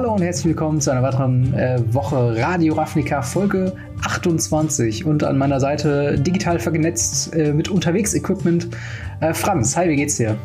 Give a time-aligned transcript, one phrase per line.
[0.00, 5.36] Hallo und herzlich willkommen zu einer weiteren äh, Woche Radio Ravnica Folge 28 und an
[5.36, 8.68] meiner Seite digital vernetzt äh, mit Unterwegs-Equipment
[9.20, 9.76] äh, Franz.
[9.76, 10.38] Hi, wie geht's dir?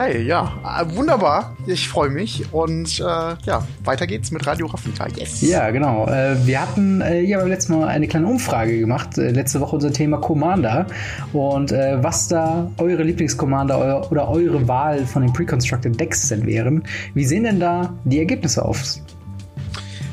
[0.00, 1.54] Hi, ja, äh, wunderbar.
[1.66, 5.06] Ich freue mich und äh, ja, weiter geht's mit Radio Ravnica.
[5.08, 5.42] Yes.
[5.42, 6.06] Ja, genau.
[6.06, 9.18] Äh, wir hatten äh, ja beim letzten Mal eine kleine Umfrage gemacht.
[9.18, 10.86] Letzte Woche unser Thema Commander
[11.34, 16.82] und was da eure Lieblingscommander oder eure Wahl von den Pre-Constructed Decks denn wären.
[17.12, 19.02] Wie sehen denn da die Ergebnisse aus?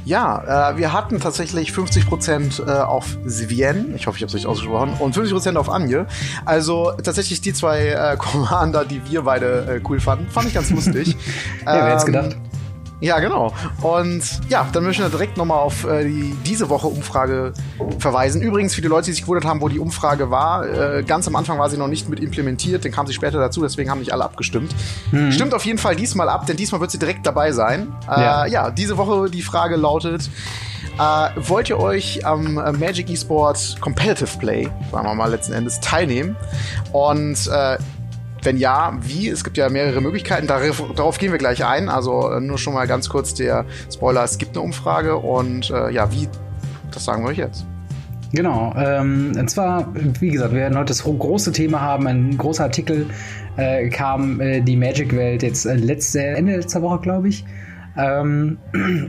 [0.07, 4.47] Ja, äh, wir hatten tatsächlich 50% äh, auf Sivien, ich hoffe, ich habe es richtig
[4.47, 6.07] ausgesprochen, und 50% auf Anje.
[6.45, 10.69] Also tatsächlich die zwei äh, Commander, die wir beide äh, cool fanden, fand ich ganz
[10.69, 11.09] lustig.
[11.65, 12.37] ja, wer hätte gedacht?
[12.99, 13.53] Ja, genau.
[13.81, 17.53] Und ja, dann möchten wir direkt nochmal auf äh, die, diese Woche Umfrage
[17.99, 18.41] verweisen.
[18.41, 21.35] Übrigens, für die Leute, die sich gewundert haben, wo die Umfrage war, äh, ganz am
[21.35, 24.13] Anfang war sie noch nicht mit implementiert, dann kam sie später dazu, deswegen haben nicht
[24.13, 24.73] alle abgestimmt.
[25.11, 25.31] Mhm.
[25.31, 27.93] Stimmt auf jeden Fall diesmal ab, denn diesmal wird sie direkt dabei sein.
[28.09, 28.45] Äh, ja.
[28.47, 30.29] ja, diese Woche die Frage lautet,
[30.97, 35.79] äh, wollt ihr euch am äh, Magic Esports Competitive Play, sagen wir mal letzten Endes,
[35.79, 36.35] teilnehmen?
[36.91, 37.77] Und äh,
[38.47, 39.27] wenn ja, wie?
[39.27, 40.47] Es gibt ja mehrere Möglichkeiten.
[40.47, 41.89] Darauf, darauf gehen wir gleich ein.
[41.89, 45.91] Also äh, nur schon mal ganz kurz der Spoiler: Es gibt eine Umfrage und äh,
[45.91, 46.29] ja, wie?
[46.91, 47.65] Das sagen wir euch jetzt.
[48.31, 48.73] Genau.
[48.77, 52.07] Ähm, und zwar, wie gesagt, wir werden heute das große Thema haben.
[52.07, 53.07] Ein großer Artikel
[53.57, 57.43] äh, kam äh, die Magic-Welt jetzt äh, letzte, Ende letzter Woche, glaube ich.
[57.97, 58.59] Ähm,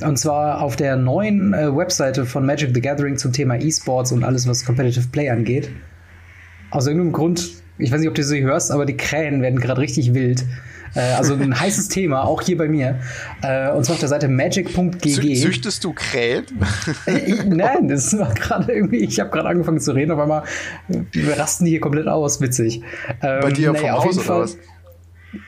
[0.05, 4.25] und zwar auf der neuen äh, Webseite von Magic the Gathering zum Thema E-Sports und
[4.25, 5.71] alles, was Competitive Play angeht.
[6.71, 9.81] Aus irgendeinem Grund ich weiß nicht, ob du sie hörst, aber die Krähen werden gerade
[9.81, 10.45] richtig wild.
[10.95, 12.99] Äh, also ein heißes Thema, auch hier bei mir.
[13.43, 15.35] Äh, und zwar auf der Seite magic.gg.
[15.41, 16.45] Züchtest du Krähen?
[17.07, 20.43] Äh, nein, das war gerade irgendwie, ich habe gerade angefangen zu reden, auf einmal
[20.89, 22.83] wir rasten die hier komplett aus, witzig.
[23.23, 24.59] Ähm, bei dir naja, vom Haus oder was?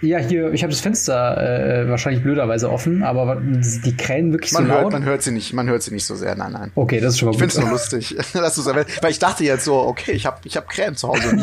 [0.02, 4.66] Ja, hier, ich habe das Fenster äh, wahrscheinlich blöderweise offen, aber die krähen wirklich man
[4.66, 4.92] so hört, laut.
[4.92, 6.70] Man hört sie nicht, man hört sie nicht so sehr, nein, nein.
[6.74, 7.48] Okay, das ist schon mal ich gut.
[7.48, 10.26] Ich finde es nur lustig, dass du erwähnt, weil ich dachte jetzt so, okay, ich
[10.26, 11.34] habe ich hab Krähen zu Hause.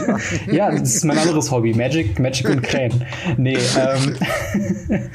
[0.52, 3.04] ja, das ist mein anderes Hobby, Magic, Magic und Krähen.
[3.38, 4.16] Nee, ähm,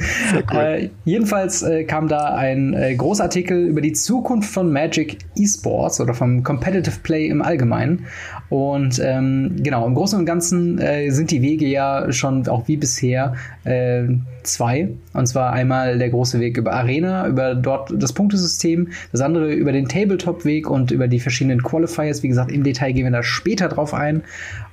[0.53, 0.59] cool.
[0.59, 6.15] äh, jedenfalls äh, kam da ein äh, Großartikel über die Zukunft von Magic Esports oder
[6.15, 8.07] vom Competitive Play im Allgemeinen.
[8.53, 12.77] Und ähm, genau, im Großen und Ganzen äh, sind die Wege ja schon auch wie
[12.77, 13.33] bisher
[13.65, 14.03] äh,
[14.43, 14.91] zwei.
[15.15, 19.73] Und zwar einmal der große Weg über Arena, über dort das Punktesystem, das andere über
[19.73, 22.23] den Tabletop-Weg und über die verschiedenen Qualifiers.
[22.23, 24.23] Wie gesagt, im Detail gehen wir da später drauf ein.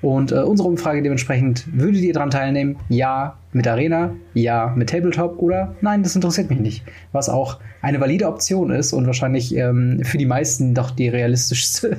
[0.02, 2.78] Und äh, unsere Umfrage dementsprechend, würdet ihr daran teilnehmen?
[2.88, 6.84] Ja, mit Arena, ja, mit Tabletop oder nein, das interessiert mich nicht.
[7.12, 11.98] Was auch eine valide Option ist und wahrscheinlich ähm, für die meisten doch die realistischste.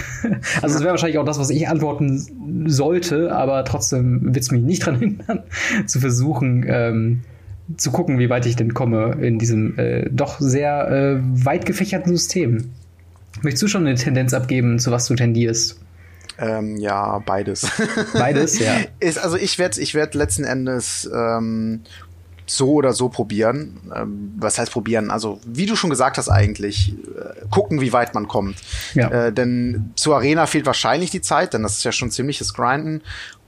[0.62, 4.62] also es wäre wahrscheinlich auch das, was ich antworten sollte, aber trotzdem wird es mich
[4.62, 5.42] nicht daran hindern,
[5.86, 7.22] zu versuchen, ähm,
[7.76, 12.14] zu gucken, wie weit ich denn komme in diesem äh, doch sehr äh, weit gefächerten
[12.14, 12.70] System.
[13.42, 15.83] Möchtest du schon eine Tendenz abgeben, zu was du tendierst?
[16.38, 17.68] Ähm, ja, beides.
[18.12, 18.72] Beides, ja.
[18.98, 21.82] Ist, also ich werde ich werd letzten Endes ähm,
[22.46, 23.80] so oder so probieren.
[23.94, 25.10] Ähm, was heißt probieren?
[25.10, 28.56] Also, wie du schon gesagt hast, eigentlich äh, gucken, wie weit man kommt.
[28.94, 29.08] Ja.
[29.08, 33.02] Äh, denn zur Arena fehlt wahrscheinlich die Zeit, denn das ist ja schon ziemliches Grinden.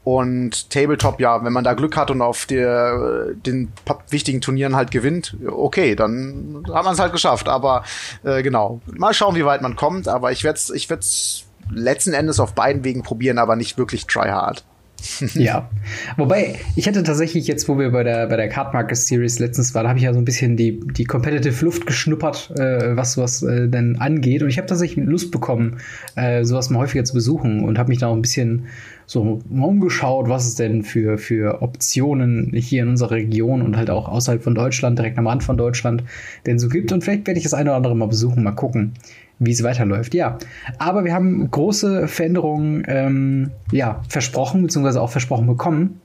[0.05, 3.73] Und Tabletop, ja, wenn man da Glück hat und auf der, den
[4.09, 7.49] wichtigen Turnieren halt gewinnt, okay, dann hat man es halt geschafft.
[7.49, 7.83] Aber
[8.23, 10.07] äh, genau, mal schauen, wie weit man kommt.
[10.07, 14.07] Aber ich werde es ich werd's letzten Endes auf beiden Wegen probieren, aber nicht wirklich
[14.07, 14.65] try hard.
[15.35, 15.69] ja.
[16.17, 19.75] Wobei, ich hatte tatsächlich jetzt, wo wir bei der, bei der Card Market Series letztens
[19.75, 23.43] waren, habe ich ja so ein bisschen die, die Competitive Luft geschnuppert, äh, was was
[23.43, 24.43] äh, denn angeht.
[24.43, 25.79] Und ich habe tatsächlich Lust bekommen,
[26.17, 28.67] äh, sowas mal häufiger zu besuchen und habe mich da auch ein bisschen
[29.07, 34.09] so umgeschaut, was es denn für, für Optionen hier in unserer Region und halt auch
[34.09, 36.03] außerhalb von Deutschland, direkt am Rand von Deutschland,
[36.45, 36.91] denn so gibt.
[36.91, 38.95] Und vielleicht werde ich das eine oder andere mal besuchen, mal gucken,
[39.39, 40.15] wie es weiterläuft.
[40.15, 40.39] Ja,
[40.79, 46.01] aber wir haben große Veränderungen ähm, ja, versprochen, beziehungsweise auch versprochen bekommen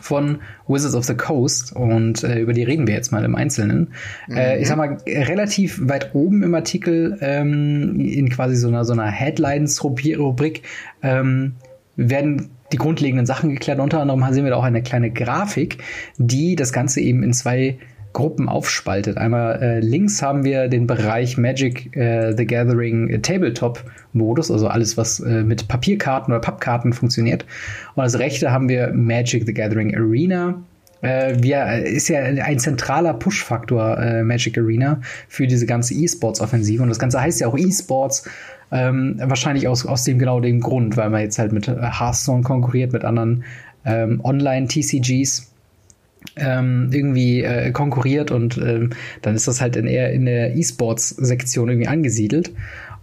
[0.00, 3.88] von Wizards of the Coast und äh, über die reden wir jetzt mal im Einzelnen.
[4.28, 4.36] Mhm.
[4.36, 8.92] Äh, ich sag mal, relativ weit oben im Artikel ähm, in quasi so einer, so
[8.92, 10.62] einer Headlines-Rubrik
[11.02, 11.54] ähm,
[11.96, 13.80] werden die grundlegenden Sachen geklärt.
[13.80, 15.78] Unter anderem sehen wir da auch eine kleine Grafik,
[16.18, 17.78] die das Ganze eben in zwei
[18.12, 19.16] Gruppen aufspaltet.
[19.16, 24.68] Einmal äh, links haben wir den Bereich Magic äh, the Gathering äh, Tabletop Modus, also
[24.68, 27.44] alles, was äh, mit Papierkarten oder Pappkarten funktioniert.
[27.94, 30.62] Und als rechte haben wir Magic the Gathering Arena.
[31.02, 36.82] Äh, wir, äh, ist ja ein zentraler Push-Faktor Magic Arena für diese ganze E-Sports-Offensive.
[36.82, 38.28] Und das Ganze heißt ja auch E-Sports.
[38.70, 42.92] Ähm, wahrscheinlich aus, aus dem genau dem Grund, weil man jetzt halt mit Hearthstone konkurriert,
[42.92, 43.44] mit anderen
[43.84, 45.52] ähm, Online-TCGs.
[46.38, 48.90] Ähm, irgendwie äh, konkurriert und ähm,
[49.22, 52.52] dann ist das halt in, eher in der E-Sports-Sektion irgendwie angesiedelt.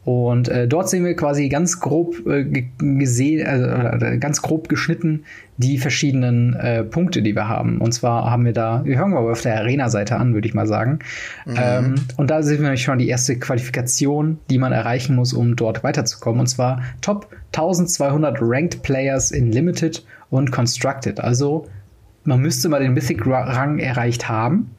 [0.06, 2.44] Und äh, dort sehen wir quasi ganz grob äh,
[2.78, 5.24] gesehen, äh, ganz grob geschnitten
[5.58, 7.82] die verschiedenen äh, Punkte, die wir haben.
[7.82, 10.68] Und zwar haben wir da, wir fangen mal auf der Arena-Seite an, würde ich mal
[10.68, 11.00] sagen.
[11.46, 11.56] Mhm.
[11.58, 15.56] Ähm, und da sehen wir nämlich schon die erste Qualifikation, die man erreichen muss, um
[15.56, 16.42] dort weiterzukommen.
[16.42, 21.20] Und zwar Top 1200 Ranked Players in Limited und Constructed.
[21.20, 21.68] Also
[22.26, 24.72] man müsste mal den Mythic-Rang erreicht haben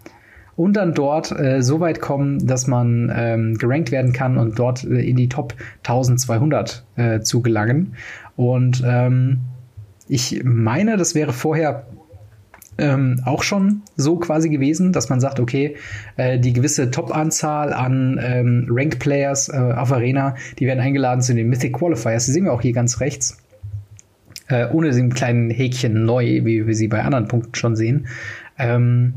[0.56, 4.84] und dann dort äh, so weit kommen, dass man ähm, gerankt werden kann und dort
[4.84, 5.54] äh, in die Top
[5.84, 7.94] 1200 äh, zu gelangen.
[8.36, 9.40] Und ähm,
[10.08, 11.86] ich meine, das wäre vorher
[12.78, 15.76] ähm, auch schon so quasi gewesen, dass man sagt, okay,
[16.16, 21.48] äh, die gewisse Top-Anzahl an ähm, Rank-Players äh, auf Arena, die werden eingeladen zu den
[21.48, 22.26] Mythic Qualifiers.
[22.26, 23.38] Die sehen wir auch hier ganz rechts.
[24.48, 28.06] Äh, ohne dem kleinen Häkchen neu, wie wir sie bei anderen Punkten schon sehen.
[28.58, 29.14] Ähm,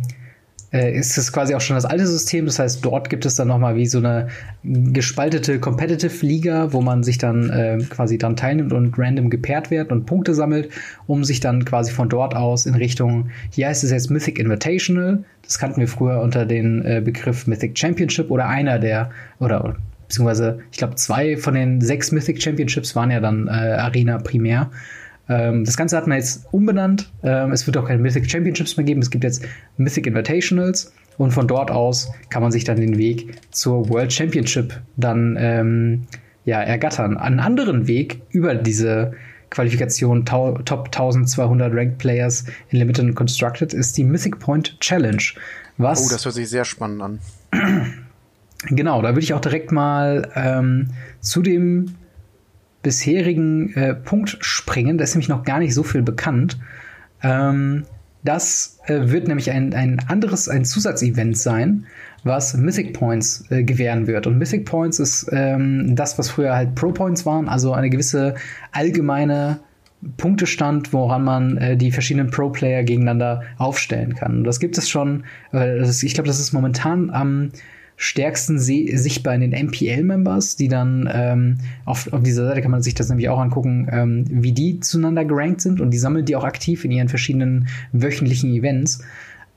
[0.71, 2.45] äh, ist es quasi auch schon das alte System.
[2.45, 4.27] Das heißt, dort gibt es dann nochmal wie so eine
[4.63, 9.91] gespaltete Competitive Liga, wo man sich dann äh, quasi dann teilnimmt und random gepaart wird
[9.91, 10.69] und Punkte sammelt,
[11.07, 15.23] um sich dann quasi von dort aus in Richtung, hier heißt es jetzt Mythic Invitational.
[15.43, 19.09] Das kannten wir früher unter den äh, Begriff Mythic Championship oder einer der,
[19.39, 19.75] oder
[20.07, 24.69] beziehungsweise ich glaube zwei von den sechs Mythic Championships waren ja dann äh, Arena primär.
[25.29, 27.11] Ähm, das Ganze hat man jetzt umbenannt.
[27.23, 29.01] Ähm, es wird auch keine Mythic Championships mehr geben.
[29.01, 29.45] Es gibt jetzt
[29.77, 30.91] Mythic Invitationals.
[31.17, 36.07] Und von dort aus kann man sich dann den Weg zur World Championship dann ähm,
[36.45, 37.17] ja, ergattern.
[37.17, 39.13] Einen anderen Weg über diese
[39.49, 45.21] Qualifikation Top 1200 Ranked Players in Limited and Constructed ist die Mythic Point Challenge.
[45.77, 47.19] Was oh, das hört sich sehr spannend an.
[48.67, 50.89] Genau, da würde ich auch direkt mal ähm,
[51.21, 51.95] zu dem
[52.81, 54.97] bisherigen äh, Punkt springen.
[54.97, 56.57] Da ist nämlich noch gar nicht so viel bekannt.
[57.21, 57.85] Ähm,
[58.23, 61.85] das äh, wird nämlich ein, ein anderes, ein Zusatzevent sein,
[62.23, 64.27] was Mythic Points äh, gewähren wird.
[64.27, 68.35] Und Mythic Points ist ähm, das, was früher halt Pro Points waren, also eine gewisse
[68.71, 69.59] allgemeine
[70.17, 74.39] Punktestand, woran man äh, die verschiedenen Pro-Player gegeneinander aufstellen kann.
[74.39, 77.51] Und das gibt es schon, äh, ist, ich glaube, das ist momentan am
[78.01, 82.95] stärksten sichtbar in den MPL-Members, die dann ähm, auf, auf dieser Seite kann man sich
[82.95, 86.45] das nämlich auch angucken, ähm, wie die zueinander gerankt sind und die sammeln die auch
[86.45, 89.03] aktiv in ihren verschiedenen wöchentlichen Events.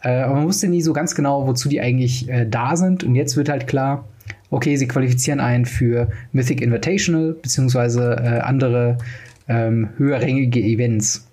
[0.03, 3.05] Äh, aber man wusste nie so ganz genau, wozu die eigentlich äh, da sind.
[3.05, 4.09] Und jetzt wird halt klar,
[4.51, 8.99] okay, sie qualifizieren einen für Mythic Invitational beziehungsweise äh, andere
[9.47, 11.29] ähm, höherrängige Events.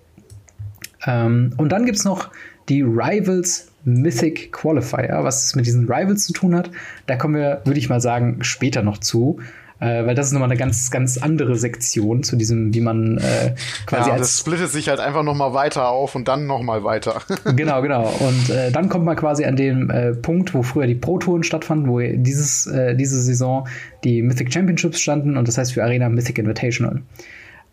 [1.04, 2.30] Ähm, und dann gibt's noch
[2.68, 5.20] die Rivals Mythic Qualifier.
[5.22, 6.70] Was es mit diesen Rivals zu tun hat,
[7.06, 9.40] da kommen wir, würde ich mal sagen, später noch zu.
[9.80, 13.54] Äh, weil das ist nochmal eine ganz, ganz andere Sektion zu diesem, wie man äh,
[13.86, 14.20] quasi ja, als.
[14.20, 17.22] Das splittet sich halt einfach nochmal weiter auf und dann nochmal weiter.
[17.56, 18.12] genau, genau.
[18.20, 21.88] Und äh, dann kommt man quasi an den äh, Punkt, wo früher die Pro-Touren stattfanden,
[21.88, 23.66] wo dieses, äh, diese Saison
[24.04, 27.00] die Mythic Championships standen und das heißt für Arena Mythic Invitational.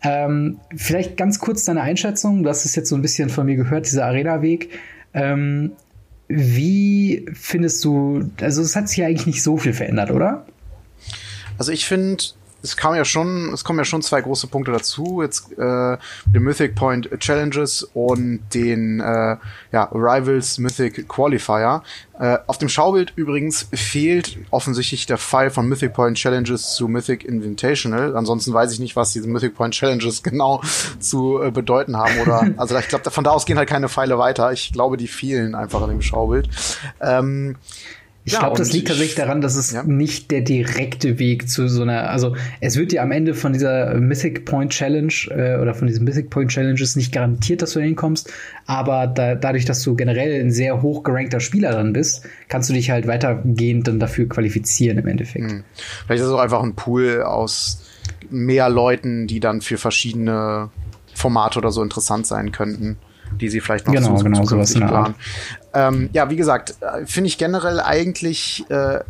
[0.02, 2.42] Ähm, vielleicht ganz kurz deine Einschätzung.
[2.42, 4.70] Du hast es jetzt so ein bisschen von mir gehört, dieser Arena-Weg.
[5.12, 5.72] Ähm,
[6.28, 10.46] wie findest du, also es hat sich ja eigentlich nicht so viel verändert, oder?
[11.56, 12.22] Also ich finde,
[12.62, 15.22] es kam ja schon, es kommen ja schon zwei große Punkte dazu.
[15.22, 19.36] Jetzt äh, den Mythic Point Challenges und den äh,
[19.72, 21.82] ja, Rivals Mythic Qualifier.
[22.18, 27.24] Äh, auf dem Schaubild übrigens fehlt offensichtlich der Fall von Mythic Point Challenges zu Mythic
[27.24, 28.16] Invitational.
[28.16, 30.60] Ansonsten weiß ich nicht, was diese Mythic Point Challenges genau
[30.98, 32.18] zu äh, bedeuten haben.
[32.20, 34.52] Oder also ich glaube, von da aus gehen halt keine Pfeile weiter.
[34.52, 36.48] Ich glaube, die fehlen einfach an dem Schaubild.
[37.00, 37.56] Ähm,
[38.28, 39.82] ich ja, glaube, das liegt tatsächlich daran, dass es ja.
[39.84, 43.94] nicht der direkte Weg zu so einer, also es wird dir am Ende von dieser
[43.94, 48.30] Mythic Point Challenge äh, oder von diesen Mythic Point Challenges nicht garantiert, dass du hinkommst,
[48.66, 52.74] aber da, dadurch, dass du generell ein sehr hoch gerankter Spieler dann bist, kannst du
[52.74, 55.50] dich halt weitergehend dann dafür qualifizieren im Endeffekt.
[55.50, 55.64] Hm.
[56.04, 57.82] Vielleicht ist es auch einfach ein Pool aus
[58.28, 60.68] mehr Leuten, die dann für verschiedene
[61.14, 62.98] Formate oder so interessant sein könnten
[63.40, 65.14] die sie vielleicht noch genau, zu, genau, zukünftig planen.
[65.74, 69.00] Ähm, ja, wie gesagt, äh, finde ich generell eigentlich äh,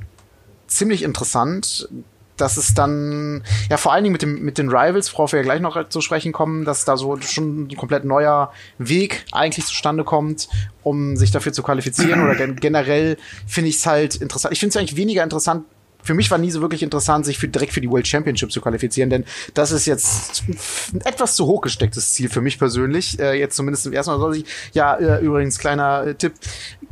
[0.66, 1.88] ziemlich interessant,
[2.36, 5.42] dass es dann, ja, vor allen Dingen mit, dem, mit den Rivals, worauf wir ja
[5.42, 10.04] gleich noch zu sprechen kommen, dass da so schon ein komplett neuer Weg eigentlich zustande
[10.04, 10.48] kommt,
[10.82, 12.22] um sich dafür zu qualifizieren.
[12.22, 14.52] Oder gen generell finde ich es halt interessant.
[14.52, 15.64] Ich finde es eigentlich weniger interessant,
[16.08, 18.62] für mich war nie so wirklich interessant, sich für, direkt für die World Championship zu
[18.62, 23.20] qualifizieren, denn das ist jetzt ein etwas zu hoch gestecktes Ziel für mich persönlich.
[23.20, 26.32] Äh, jetzt zumindest im ersten Mal soll ich, ja, äh, übrigens kleiner äh, Tipp,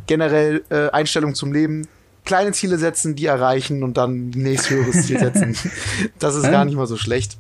[0.06, 1.88] generell äh, Einstellung zum Leben.
[2.26, 5.56] Kleine Ziele setzen, die erreichen und dann nächsthöheres Ziel setzen.
[6.18, 7.38] das ist gar nicht mal so schlecht.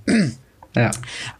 [0.76, 0.90] Ja.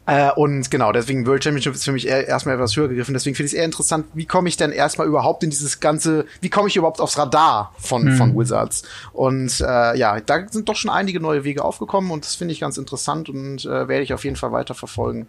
[0.06, 3.12] Äh, und genau, deswegen World Championship ist für mich eher, erstmal etwas höher gegriffen.
[3.12, 6.26] Deswegen finde ich es eher interessant, wie komme ich denn erstmal überhaupt in dieses ganze,
[6.40, 8.16] wie komme ich überhaupt aufs Radar von, mhm.
[8.16, 8.82] von Wizards?
[9.12, 12.60] Und äh, ja, da sind doch schon einige neue Wege aufgekommen und das finde ich
[12.60, 15.28] ganz interessant und äh, werde ich auf jeden Fall weiter verfolgen.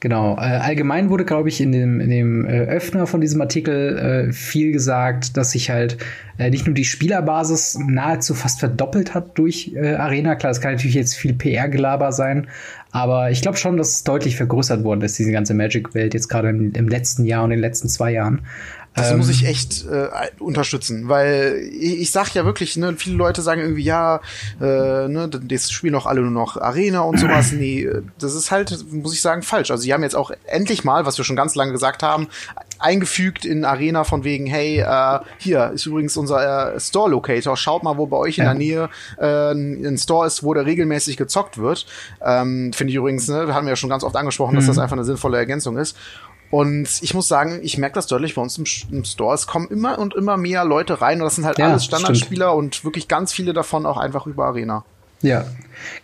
[0.00, 0.36] Genau.
[0.36, 3.98] Äh, allgemein wurde, glaube ich, in dem, in dem äh, Öffner von diesem Artikel
[4.30, 5.98] äh, viel gesagt, dass sich halt
[6.38, 10.36] nicht nur die Spielerbasis nahezu fast verdoppelt hat durch Arena.
[10.36, 12.48] Klar, das kann natürlich jetzt viel PR-Gelaber sein,
[12.92, 16.48] aber ich glaube schon, dass es deutlich vergrößert worden ist, diese ganze Magic-Welt, jetzt gerade
[16.48, 18.42] im, im, letzten Jahr und in den letzten zwei Jahren.
[18.94, 20.08] Das ähm, muss ich echt äh,
[20.40, 24.20] unterstützen, weil ich, ich sag ja wirklich, ne, viele Leute sagen irgendwie, ja,
[24.60, 27.52] äh, ne, das spielen doch alle nur noch Arena und sowas.
[27.52, 29.70] nee, das ist halt, muss ich sagen, falsch.
[29.70, 32.26] Also sie haben jetzt auch endlich mal, was wir schon ganz lange gesagt haben,
[32.80, 37.98] eingefügt in Arena von wegen, hey, äh, hier ist übrigens unser äh, Store-Locator, schaut mal,
[37.98, 41.86] wo bei euch in der Nähe äh, ein Store ist, wo der regelmäßig gezockt wird.
[42.24, 44.56] Ähm, Finde ich übrigens, ne, haben wir ja schon ganz oft angesprochen, mhm.
[44.56, 45.96] dass das einfach eine sinnvolle Ergänzung ist.
[46.50, 49.34] Und ich muss sagen, ich merke das deutlich bei uns im, im, Store.
[49.34, 52.48] Es kommen immer und immer mehr Leute rein und das sind halt ja, alles Standardspieler
[52.48, 52.58] stimmt.
[52.58, 54.84] und wirklich ganz viele davon auch einfach über Arena.
[55.22, 55.44] Ja,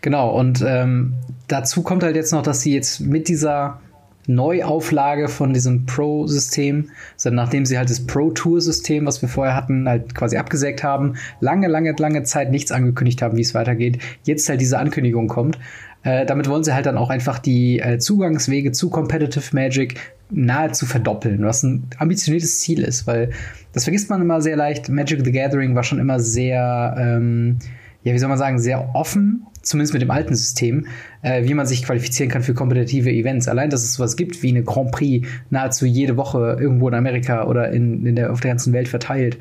[0.02, 0.30] genau.
[0.30, 1.14] Und ähm,
[1.48, 3.80] dazu kommt halt jetzt noch, dass sie jetzt mit dieser
[4.26, 10.14] Neuauflage von diesem Pro-System, also nachdem sie halt das Pro-Tour-System, was wir vorher hatten, halt
[10.14, 14.60] quasi abgesägt haben, lange, lange, lange Zeit nichts angekündigt haben, wie es weitergeht, jetzt halt
[14.60, 15.58] diese Ankündigung kommt.
[16.02, 19.96] Äh, damit wollen sie halt dann auch einfach die äh, Zugangswege zu Competitive Magic
[20.30, 23.30] nahezu verdoppeln, was ein ambitioniertes Ziel ist, weil
[23.72, 24.88] das vergisst man immer sehr leicht.
[24.88, 27.58] Magic the Gathering war schon immer sehr, ähm,
[28.02, 30.86] ja, wie soll man sagen, sehr offen, zumindest mit dem alten System,
[31.22, 33.48] äh, wie man sich qualifizieren kann für kompetitive Events.
[33.48, 37.44] Allein, dass es sowas gibt wie eine Grand Prix nahezu jede Woche irgendwo in Amerika
[37.44, 39.38] oder in, in der, auf der ganzen Welt verteilt.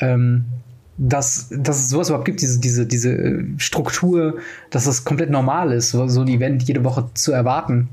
[0.00, 0.44] Ähm,
[1.00, 4.38] dass, dass es sowas überhaupt gibt, diese, diese, diese Struktur,
[4.70, 7.88] dass das komplett normal ist, so, so ein Event jede Woche zu erwarten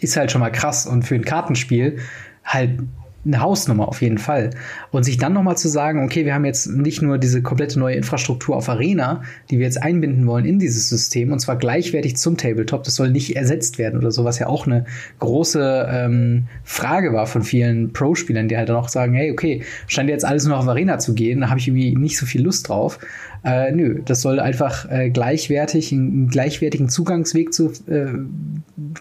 [0.00, 1.98] ist halt schon mal krass und für ein Kartenspiel
[2.44, 2.80] halt
[3.26, 4.50] eine Hausnummer auf jeden Fall.
[4.90, 7.96] Und sich dann nochmal zu sagen, okay, wir haben jetzt nicht nur diese komplette neue
[7.96, 12.36] Infrastruktur auf Arena, die wir jetzt einbinden wollen in dieses System, und zwar gleichwertig zum
[12.36, 14.84] Tabletop, das soll nicht ersetzt werden oder so, was ja auch eine
[15.18, 20.08] große ähm, Frage war von vielen Pro-Spielern, die halt dann auch sagen, hey, okay, scheint
[20.08, 22.68] jetzt alles nur auf Arena zu gehen, da habe ich irgendwie nicht so viel Lust
[22.68, 22.98] drauf.
[23.44, 28.06] Äh, nö, das soll einfach äh, gleichwertig, einen gleichwertigen Zugangsweg zu äh,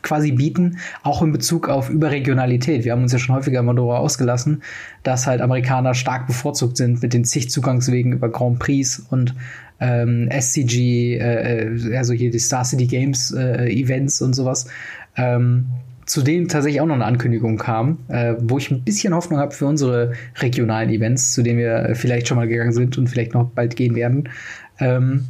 [0.01, 2.85] quasi bieten, auch in Bezug auf Überregionalität.
[2.85, 4.63] Wir haben uns ja schon häufiger mal darüber ausgelassen,
[5.03, 9.35] dass halt Amerikaner stark bevorzugt sind mit den zig Zugangswegen über Grand Prix und
[9.79, 14.67] ähm, SCG, äh, äh, also hier die Star City Games äh, Events und sowas.
[15.17, 15.67] Ähm,
[16.05, 19.51] zu denen tatsächlich auch noch eine Ankündigung kam, äh, wo ich ein bisschen Hoffnung habe
[19.51, 23.49] für unsere regionalen Events, zu denen wir vielleicht schon mal gegangen sind und vielleicht noch
[23.49, 24.29] bald gehen werden,
[24.79, 25.25] ähm,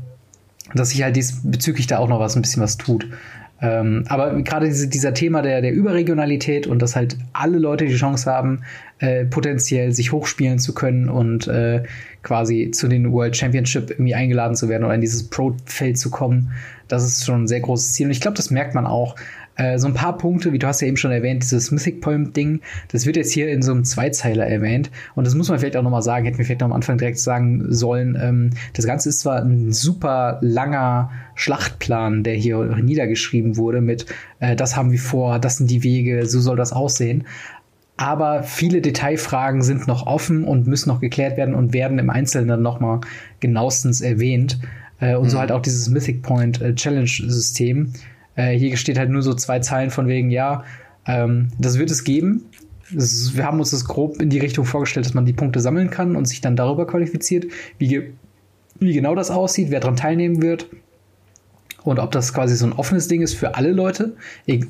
[0.73, 3.07] dass sich halt diesbezüglich da auch noch was ein bisschen was tut.
[3.61, 7.95] Ähm, aber gerade diese, dieser Thema der, der Überregionalität und dass halt alle Leute die
[7.95, 8.61] Chance haben,
[8.99, 11.83] äh, potenziell sich hochspielen zu können und äh,
[12.21, 16.51] quasi zu den World Championship irgendwie eingeladen zu werden oder in dieses Pro-Feld zu kommen,
[16.89, 18.07] das ist schon ein sehr großes Ziel.
[18.07, 19.15] Und ich glaube, das merkt man auch
[19.55, 22.33] äh, so ein paar Punkte, wie du hast ja eben schon erwähnt, dieses Mythic Poem
[22.33, 24.91] Ding, das wird jetzt hier in so einem Zweizeiler erwähnt.
[25.15, 27.19] Und das muss man vielleicht auch nochmal sagen, hätten wir vielleicht noch am Anfang direkt
[27.19, 28.17] sagen sollen.
[28.21, 34.05] Ähm, das Ganze ist zwar ein super langer Schlachtplan, der hier niedergeschrieben wurde mit,
[34.39, 37.25] äh, das haben wir vor, das sind die Wege, so soll das aussehen.
[37.97, 42.49] Aber viele Detailfragen sind noch offen und müssen noch geklärt werden und werden im Einzelnen
[42.49, 42.99] dann nochmal
[43.39, 44.59] genauestens erwähnt.
[44.99, 45.29] Äh, und mhm.
[45.29, 47.93] so halt auch dieses Mythic Point äh, Challenge System
[48.35, 50.63] äh, hier steht halt nur so zwei Zeilen von wegen, ja,
[51.07, 52.45] ähm, das wird es geben.
[52.91, 55.89] Das, wir haben uns das grob in die Richtung vorgestellt, dass man die Punkte sammeln
[55.89, 57.45] kann und sich dann darüber qualifiziert,
[57.77, 58.11] wie,
[58.79, 60.67] wie genau das aussieht, wer daran teilnehmen wird
[61.85, 64.15] und ob das quasi so ein offenes Ding ist für alle Leute,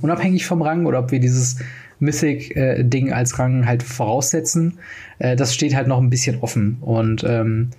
[0.02, 1.58] unabhängig vom Rang, oder ob wir dieses
[2.00, 4.80] Mythic-Ding äh, als Rang halt voraussetzen.
[5.20, 6.78] Äh, das steht halt noch ein bisschen offen.
[6.82, 7.70] Und ähm,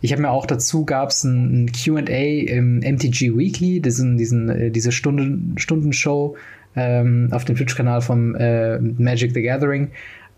[0.00, 4.48] ich habe mir auch dazu gab es ein, ein QA im MTG Weekly, diesen, diesen,
[4.48, 6.36] äh, diese Stunden, Stundenshow
[6.76, 9.90] ähm, auf dem Twitch-Kanal vom äh, Magic the Gathering.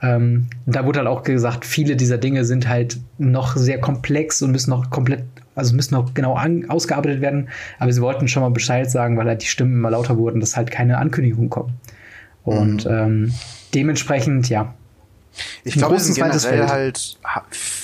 [0.03, 4.53] Ähm, da wurde halt auch gesagt, viele dieser Dinge sind halt noch sehr komplex und
[4.53, 7.49] müssen noch komplett, also müssen noch genau an, ausgearbeitet werden.
[7.79, 10.57] Aber sie wollten schon mal Bescheid sagen, weil halt die Stimmen immer lauter wurden, dass
[10.57, 11.73] halt keine Ankündigungen kommen.
[12.45, 12.91] Und mhm.
[12.93, 13.33] ähm,
[13.75, 14.75] dementsprechend, ja,
[15.65, 17.19] ich glaube, sie sind generell halt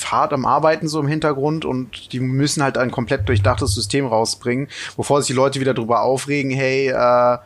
[0.05, 4.69] hart am Arbeiten so im Hintergrund und die müssen halt ein komplett durchdachtes System rausbringen,
[4.97, 7.39] bevor sich die Leute wieder drüber aufregen, hey, äh,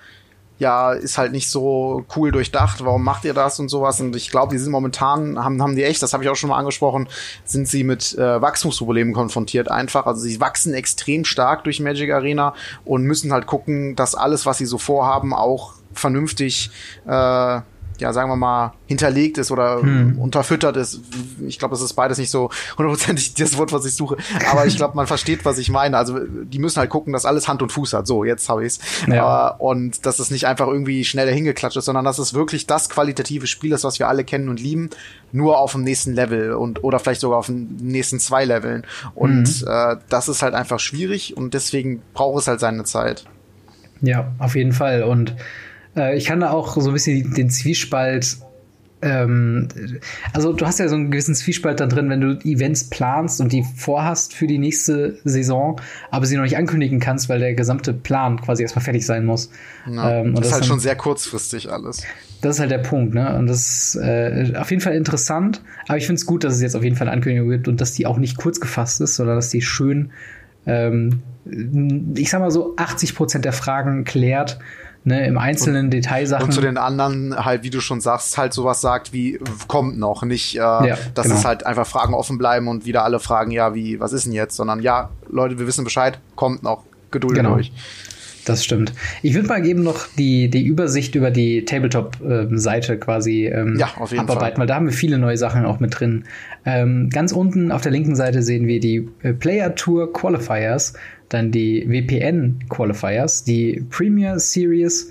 [0.59, 4.01] ja, ist halt nicht so cool durchdacht, warum macht ihr das und sowas.
[4.01, 6.49] Und ich glaube, die sind momentan, haben, haben die echt, das habe ich auch schon
[6.49, 7.09] mal angesprochen,
[7.45, 10.07] sind sie mit äh, Wachstumsproblemen konfrontiert einfach.
[10.07, 14.59] Also sie wachsen extrem stark durch Magic Arena und müssen halt gucken, dass alles, was
[14.59, 16.71] sie so vorhaben, auch vernünftig
[17.07, 17.61] äh,
[18.01, 20.19] ja, sagen wir mal, hinterlegt ist oder hm.
[20.19, 21.01] unterfüttert ist.
[21.47, 24.17] Ich glaube, das ist beides nicht so hundertprozentig das Wort, was ich suche.
[24.51, 25.97] Aber ich glaube, man versteht, was ich meine.
[25.97, 28.07] Also die müssen halt gucken, dass alles Hand und Fuß hat.
[28.07, 28.79] So, jetzt habe ich's.
[29.07, 29.57] Ja.
[29.57, 32.89] Uh, und dass es nicht einfach irgendwie schneller hingeklatscht ist, sondern dass es wirklich das
[32.89, 34.91] qualitative Spiel ist, was wir alle kennen und lieben,
[35.33, 38.85] nur auf dem nächsten Level und oder vielleicht sogar auf den nächsten zwei Leveln.
[39.15, 39.69] Und mhm.
[39.69, 43.25] uh, das ist halt einfach schwierig und deswegen braucht es halt seine Zeit.
[44.01, 45.03] Ja, auf jeden Fall.
[45.03, 45.35] Und
[45.97, 48.39] äh, ich kann da auch so ein bisschen den Zwiespalt
[49.03, 49.69] ähm,
[50.33, 53.53] also du hast ja so einen gewissen Zwiespalt da drin, wenn du Events planst und
[53.53, 55.79] die vorhast für die nächste Saison,
[56.11, 59.51] aber sie noch nicht ankündigen kannst, weil der gesamte Plan quasi erstmal fertig sein muss.
[59.87, 62.03] Ja, ähm, das, das ist halt dann, schon sehr kurzfristig alles.
[62.41, 63.37] Das ist halt der Punkt, ne?
[63.37, 66.63] Und das ist äh, auf jeden Fall interessant, aber ich finde es gut, dass es
[66.63, 69.17] jetzt auf jeden Fall eine Ankündigung gibt und dass die auch nicht kurz gefasst ist,
[69.17, 70.11] sondern dass die schön,
[70.65, 71.23] ähm,
[72.17, 74.59] ich sag mal so, 80 Prozent der Fragen klärt
[75.07, 76.47] ne, im einzelnen Detailsachen.
[76.47, 80.23] Und zu den anderen halt, wie du schon sagst, halt sowas sagt wie kommt noch,
[80.23, 81.39] nicht, äh, ja, dass genau.
[81.39, 84.33] es halt einfach Fragen offen bleiben und wieder alle fragen, ja, wie, was ist denn
[84.33, 86.83] jetzt, sondern ja, Leute, wir wissen Bescheid, kommt noch,
[87.13, 87.55] Geduld genau.
[87.55, 87.73] euch.
[88.47, 88.93] Das stimmt.
[89.23, 93.91] Ich würde mal eben noch die, die Übersicht über die Tabletop-Seite ähm, quasi ähm, ja,
[93.99, 94.61] auf jeden abarbeiten, Fall.
[94.61, 96.25] weil da haben wir viele neue Sachen auch mit drin.
[96.65, 100.95] Ähm, ganz unten auf der linken Seite sehen wir die äh, Player Tour Qualifiers
[101.29, 105.11] dann die WPN Qualifiers, die Premier Series,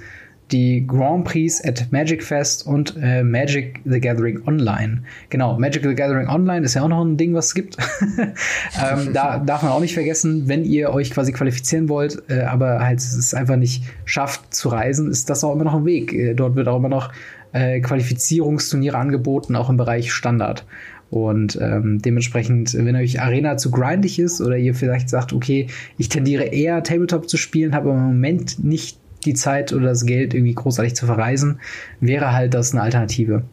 [0.52, 5.02] die Grand Prix at Magic Fest und äh, Magic the Gathering Online.
[5.30, 7.78] Genau, Magic the Gathering Online ist ja auch noch ein Ding, was es gibt.
[8.18, 12.80] ähm, da darf man auch nicht vergessen, wenn ihr euch quasi qualifizieren wollt, äh, aber
[12.80, 16.14] halt es einfach nicht schafft zu reisen, ist das auch immer noch ein Weg.
[16.14, 17.12] Äh, dort wird auch immer noch
[17.54, 20.66] äh, Qualifizierungsturniere angeboten, auch im Bereich Standard.
[21.10, 26.10] Und ähm, dementsprechend, wenn euch Arena zu grindig ist oder ihr vielleicht sagt, okay, ich
[26.10, 30.53] tendiere eher Tabletop zu spielen, habe im Moment nicht die Zeit oder das Geld irgendwie
[30.53, 31.60] großartig zu verreisen,
[32.00, 33.44] wäre halt das eine Alternative.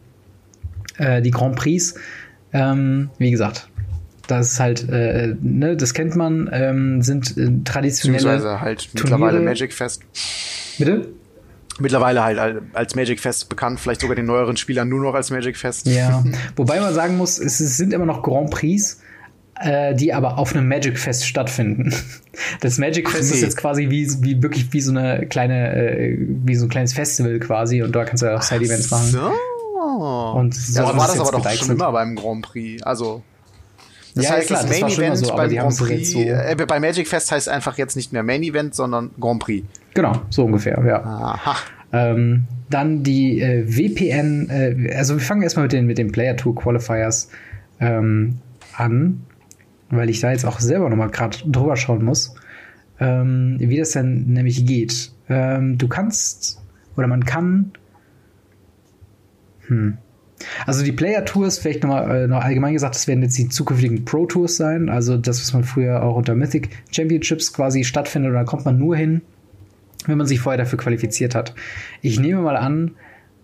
[0.97, 1.95] Äh, die Grand Prix,
[2.51, 3.69] ähm, wie gesagt,
[4.27, 8.23] das ist halt, äh, ne, das kennt man, ähm, sind äh, traditionelle.
[8.23, 9.19] Beziehungsweise halt Turniere.
[9.19, 10.03] mittlerweile Magic Fest.
[10.77, 11.07] Bitte?
[11.79, 15.57] mittlerweile halt als Magic Fest bekannt, vielleicht sogar den neueren Spielern nur noch als Magic
[15.57, 15.87] Fest.
[15.87, 16.23] Ja,
[16.55, 18.99] wobei man sagen muss, es sind immer noch Grand Prix,
[19.59, 21.93] äh, die aber auf einem Magic Fest stattfinden.
[22.61, 23.35] Das Magic Fest nee.
[23.35, 26.91] ist jetzt quasi wie, wie wirklich wie so eine kleine, äh, wie so ein kleines
[26.91, 29.11] Festival quasi und da kannst du auch Side Events machen.
[29.11, 29.31] So.
[30.35, 32.81] Und so ja, so war das aber doch schon immer beim Grand Prix.
[32.81, 33.21] Also
[34.15, 36.79] das ja, heißt, klar, das Main das Event so, beim Grand Prix, so äh, bei
[36.79, 39.67] Magic Fest heißt einfach jetzt nicht mehr Main Event, sondern Grand Prix.
[39.93, 41.03] Genau, so ungefähr, ja.
[41.03, 41.55] Aha.
[41.91, 46.35] Ähm, dann die äh, WPN, äh, also wir fangen erstmal mit den, mit den Player
[46.35, 47.29] Tour Qualifiers
[47.79, 48.39] ähm,
[48.75, 49.21] an,
[49.95, 52.35] weil ich da jetzt auch selber nochmal gerade drüber schauen muss,
[52.99, 55.11] ähm, wie das denn nämlich geht.
[55.29, 56.61] Ähm, du kannst
[56.95, 57.71] oder man kann.
[59.67, 59.97] Hm.
[60.65, 64.03] Also die Player Tours, vielleicht nochmal äh, noch allgemein gesagt, das werden jetzt die zukünftigen
[64.03, 64.89] Pro Tours sein.
[64.89, 68.31] Also das, was man früher auch unter Mythic Championships quasi stattfindet.
[68.31, 69.21] Und da kommt man nur hin,
[70.05, 71.55] wenn man sich vorher dafür qualifiziert hat.
[72.01, 72.91] Ich nehme mal an,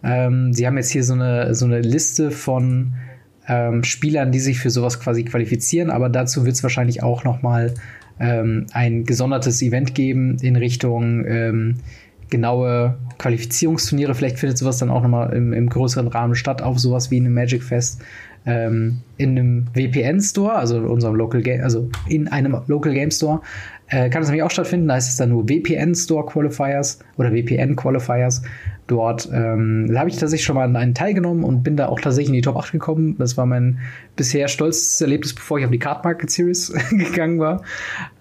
[0.03, 2.93] ähm, Sie haben jetzt hier so eine, so eine Liste von
[3.49, 7.41] ähm, Spielern, die sich für sowas quasi qualifizieren, aber dazu wird es wahrscheinlich auch noch
[7.41, 7.73] mal
[8.19, 11.75] ähm, ein gesondertes Event geben in Richtung ähm,
[12.29, 14.13] genaue Qualifizierungsturniere.
[14.13, 17.17] Vielleicht findet sowas dann auch noch mal im, im größeren Rahmen statt, auf sowas wie
[17.17, 18.01] einem Magic Fest
[18.45, 23.41] ähm, in einem VPN Store, also unserem Local Game, also in einem Local Game Store,
[23.89, 24.87] äh, kann es nämlich auch stattfinden.
[24.87, 28.41] Da heißt es dann nur VPN Store Qualifiers oder VPN Qualifiers.
[28.87, 32.29] Dort ähm, habe ich tatsächlich schon mal an einen teilgenommen und bin da auch tatsächlich
[32.29, 33.15] in die Top 8 gekommen.
[33.19, 33.79] Das war mein
[34.15, 37.63] bisher stolzes Erlebnis, bevor ich auf die Card Market Series gegangen war.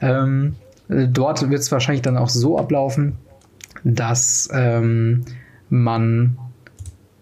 [0.01, 0.57] Ähm,
[0.89, 3.17] dort wird es wahrscheinlich dann auch so ablaufen,
[3.85, 5.25] dass ähm,
[5.71, 6.37] man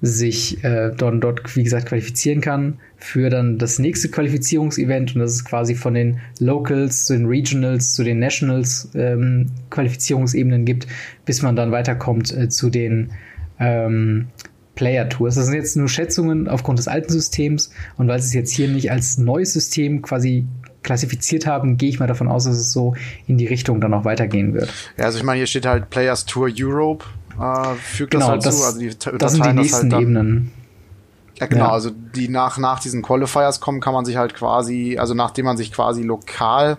[0.02, 5.32] sich äh, dort, dort, wie gesagt, qualifizieren kann für dann das nächste Qualifizierungsevent und das
[5.32, 10.86] ist quasi von den Locals zu den Regionals zu den Nationals ähm, Qualifizierungsebenen gibt,
[11.24, 13.12] bis man dann weiterkommt äh, zu den
[13.60, 14.28] ähm,
[14.74, 15.34] Player Tours.
[15.34, 18.68] Das sind jetzt nur Schätzungen aufgrund des alten Systems und weil sie es jetzt hier
[18.68, 20.46] nicht als neues System quasi
[20.82, 22.94] klassifiziert haben, gehe ich mal davon aus, dass es so
[23.26, 24.72] in die Richtung dann auch weitergehen wird.
[24.96, 27.04] Ja, also ich meine, hier steht halt Players Tour Europe
[27.40, 28.64] äh, fügt genau, das halt das, zu.
[28.64, 30.52] Also die das sind die nächsten halt Ebenen.
[31.38, 31.72] Ja, genau, ja.
[31.72, 35.56] also die nach, nach diesen Qualifiers kommen, kann man sich halt quasi, also nachdem man
[35.56, 36.78] sich quasi lokal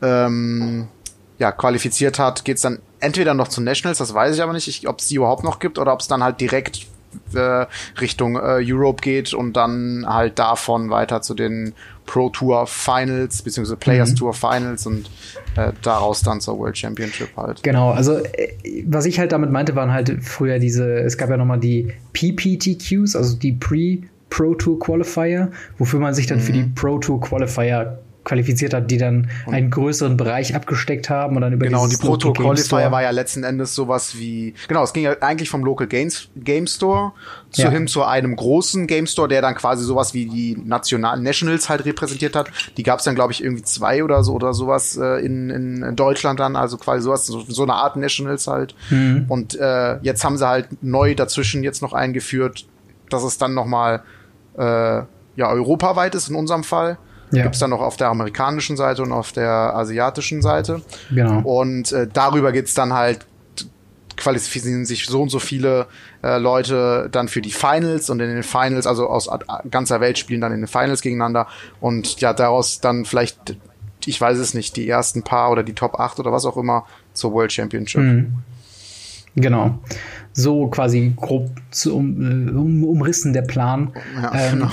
[0.00, 0.88] ähm,
[1.38, 5.00] ja, qualifiziert hat, geht's dann entweder noch zu Nationals, das weiß ich aber nicht, ob
[5.00, 6.86] es die überhaupt noch gibt oder ob es dann halt direkt
[7.34, 7.66] äh,
[8.00, 11.74] Richtung äh, Europe geht und dann halt davon weiter zu den
[12.06, 14.16] Pro Tour Finals beziehungsweise Players mhm.
[14.16, 15.10] Tour Finals und
[15.56, 17.62] äh, daraus dann zur World Championship halt.
[17.62, 21.36] Genau, also äh, was ich halt damit meinte, waren halt früher diese, es gab ja
[21.36, 23.98] nochmal die PPTQs, also die Pre
[24.30, 26.42] Pro Tour Qualifier, wofür man sich dann mhm.
[26.42, 26.74] für die mhm.
[26.74, 31.66] Pro Tour Qualifier qualifiziert hat, die dann einen größeren Bereich abgesteckt haben und dann über
[31.66, 35.16] Genau, und die Proto Qualifier war ja letzten Endes sowas wie genau, es ging ja
[35.20, 37.12] eigentlich vom Local Games Game Store
[37.50, 37.70] zu ja.
[37.70, 41.84] hin zu einem großen Game Store, der dann quasi sowas wie die nationalen Nationals halt
[41.84, 42.50] repräsentiert hat.
[42.76, 45.96] Die gab es dann glaube ich irgendwie zwei oder so oder sowas äh, in, in
[45.96, 48.74] Deutschland dann, also quasi sowas so, so eine Art Nationals halt.
[48.88, 49.26] Mhm.
[49.28, 52.64] Und äh, jetzt haben sie halt neu dazwischen jetzt noch eingeführt,
[53.10, 54.02] dass es dann noch mal
[54.56, 55.02] äh,
[55.36, 56.96] ja europaweit ist in unserem Fall
[57.30, 57.42] ja.
[57.42, 60.82] Gibt es dann noch auf der amerikanischen Seite und auf der asiatischen Seite.
[61.10, 61.40] Genau.
[61.40, 63.26] Und äh, darüber geht's dann halt,
[64.16, 65.86] qualifizieren sich so und so viele
[66.22, 69.28] äh, Leute dann für die Finals und in den Finals, also aus
[69.70, 71.48] ganzer Welt spielen dann in den Finals gegeneinander
[71.80, 73.56] und ja, daraus dann vielleicht,
[74.06, 76.86] ich weiß es nicht, die ersten paar oder die Top 8 oder was auch immer
[77.12, 78.02] zur World Championship.
[78.02, 78.34] Mhm.
[79.34, 79.78] Genau.
[80.32, 83.92] So quasi grob zu, um, äh, um, umrissen der Plan.
[84.22, 84.70] Ja, ähm, genau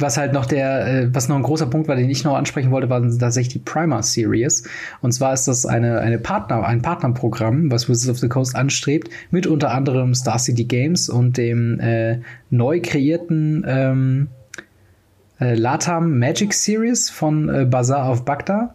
[0.00, 2.70] was halt noch der, äh, was noch ein großer Punkt war, den ich noch ansprechen
[2.70, 4.64] wollte, war tatsächlich die Primer Series.
[5.00, 9.10] Und zwar ist das eine, eine Partner, ein Partnerprogramm, was Wizards of the Coast anstrebt,
[9.30, 14.28] mit unter anderem Star City Games und dem äh, neu kreierten ähm,
[15.40, 18.74] äh, Latam Magic Series von äh, Bazaar of Baghdad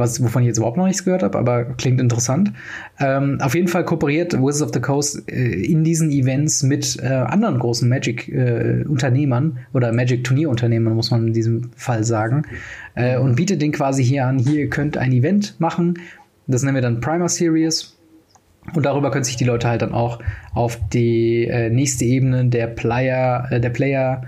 [0.00, 2.52] was, wovon ich jetzt überhaupt noch nichts gehört habe, aber klingt interessant.
[2.98, 7.06] Ähm, auf jeden Fall kooperiert Wizards of the Coast äh, in diesen Events mit äh,
[7.06, 12.42] anderen großen Magic-Unternehmern äh, oder Magic-Turnierunternehmern, muss man in diesem Fall sagen,
[12.96, 15.98] äh, und bietet den quasi hier an, hier ihr könnt ein Event machen.
[16.48, 17.96] Das nennen wir dann Primer Series.
[18.74, 20.20] Und darüber können sich die Leute halt dann auch
[20.54, 24.22] auf die äh, nächste Ebene der Player, äh, der Player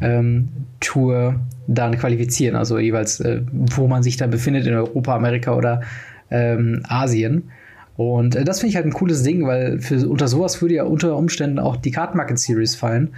[0.00, 0.48] ähm,
[0.80, 2.56] Tour dann qualifizieren.
[2.56, 5.82] Also jeweils, äh, wo man sich dann befindet in Europa, Amerika oder
[6.30, 7.50] ähm, Asien.
[7.96, 10.84] Und äh, das finde ich halt ein cooles Ding, weil für, unter sowas würde ja
[10.84, 13.14] unter Umständen auch die Card Market Series fallen.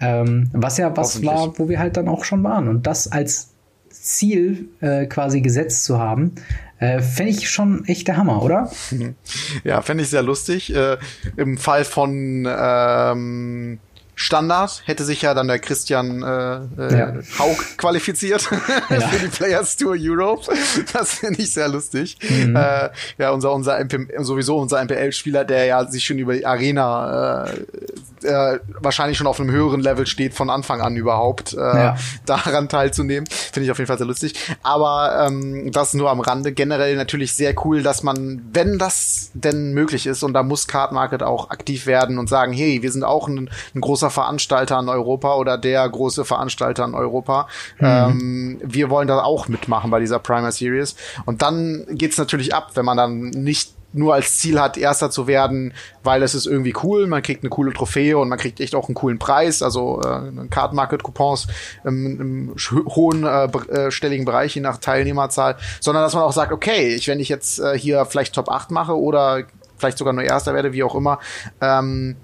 [0.00, 2.68] Ähm, was ja was war, wo wir halt dann auch schon waren.
[2.68, 3.50] Und das als
[3.88, 6.32] Ziel äh, quasi gesetzt zu haben,
[6.80, 8.70] äh, fände ich schon echt der Hammer, oder?
[9.64, 10.74] Ja, fände ich sehr lustig.
[10.74, 10.96] Äh,
[11.36, 13.78] Im Fall von ähm
[14.22, 17.12] Standard hätte sich ja dann der Christian äh, äh, ja.
[17.40, 18.48] Haug qualifiziert
[18.90, 19.00] ja.
[19.00, 20.48] für die Players Tour Europe.
[20.92, 22.18] Das finde ich sehr lustig.
[22.22, 22.54] Mhm.
[22.54, 27.46] Äh, ja, unser unser MP, sowieso unser MPL-Spieler, der ja sich schon über die Arena
[27.46, 31.96] äh, äh, wahrscheinlich schon auf einem höheren Level steht von Anfang an überhaupt äh, ja.
[32.24, 34.34] daran teilzunehmen, finde ich auf jeden Fall sehr lustig.
[34.62, 36.52] Aber ähm, das nur am Rande.
[36.52, 40.92] Generell natürlich sehr cool, dass man, wenn das denn möglich ist, und da muss Card
[40.92, 44.88] Market auch aktiv werden und sagen, hey, wir sind auch ein, ein großer Veranstalter in
[44.88, 47.48] Europa oder der große Veranstalter in Europa.
[47.78, 47.86] Mhm.
[47.86, 50.94] Ähm, wir wollen da auch mitmachen bei dieser Primer Series.
[51.24, 55.26] Und dann geht's natürlich ab, wenn man dann nicht nur als Ziel hat, Erster zu
[55.26, 58.74] werden, weil es ist irgendwie cool, man kriegt eine coole Trophäe und man kriegt echt
[58.74, 61.46] auch einen coolen Preis, also äh, Card Market Coupons
[61.84, 62.54] im, im
[62.86, 67.08] hohen äh, äh, stelligen Bereich, je nach Teilnehmerzahl, sondern dass man auch sagt, okay, ich,
[67.08, 69.44] wenn ich jetzt äh, hier vielleicht Top 8 mache oder
[69.76, 71.18] vielleicht sogar nur Erster werde, wie auch immer,
[71.60, 72.16] ähm,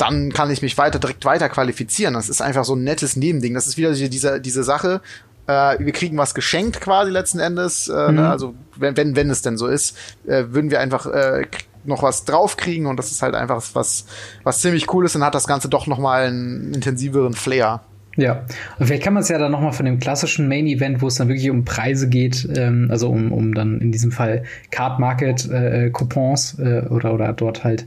[0.00, 2.14] dann kann ich mich weiter direkt weiter qualifizieren.
[2.14, 3.54] Das ist einfach so ein nettes Nebending.
[3.54, 5.00] Das ist wieder diese, diese Sache,
[5.46, 7.88] äh, wir kriegen was geschenkt quasi letzten Endes.
[7.88, 8.12] Äh, ne?
[8.12, 8.18] mhm.
[8.18, 11.46] Also wenn, wenn, wenn es denn so ist, äh, würden wir einfach äh,
[11.84, 14.06] noch was draufkriegen und das ist halt einfach was,
[14.42, 17.80] was ziemlich cool ist und hat das Ganze doch noch mal einen intensiveren Flair.
[18.16, 18.44] Ja,
[18.78, 21.14] und vielleicht kann man es ja dann nochmal von dem klassischen Main Event, wo es
[21.14, 25.48] dann wirklich um Preise geht, ähm, also um, um dann in diesem Fall Card Market
[25.48, 27.86] äh, Coupons äh, oder, oder dort halt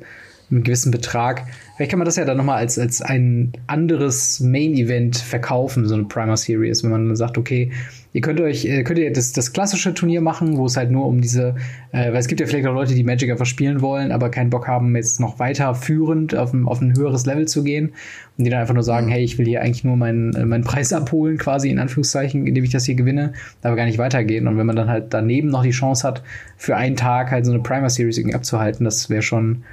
[0.55, 1.45] einen gewissen Betrag.
[1.75, 6.05] Vielleicht kann man das ja dann nochmal als, als ein anderes Main-Event verkaufen, so eine
[6.05, 7.71] Primer Series, wenn man sagt, okay,
[8.13, 11.05] ihr könnt euch, äh, könnt ihr das, das klassische Turnier machen, wo es halt nur
[11.07, 11.55] um diese,
[11.91, 14.51] äh, weil es gibt ja vielleicht auch Leute, die Magic einfach spielen wollen, aber keinen
[14.51, 17.93] Bock haben, jetzt noch weiter führend auf ein, auf ein höheres Level zu gehen
[18.37, 19.11] und die dann einfach nur sagen, mhm.
[19.11, 22.63] hey, ich will hier eigentlich nur meinen, äh, meinen Preis abholen, quasi in Anführungszeichen, indem
[22.63, 24.47] ich das hier gewinne, aber gar nicht weitergehen.
[24.47, 26.23] Und wenn man dann halt daneben noch die Chance hat,
[26.55, 29.63] für einen Tag halt so eine Primer Series irgendwie abzuhalten, das wäre schon,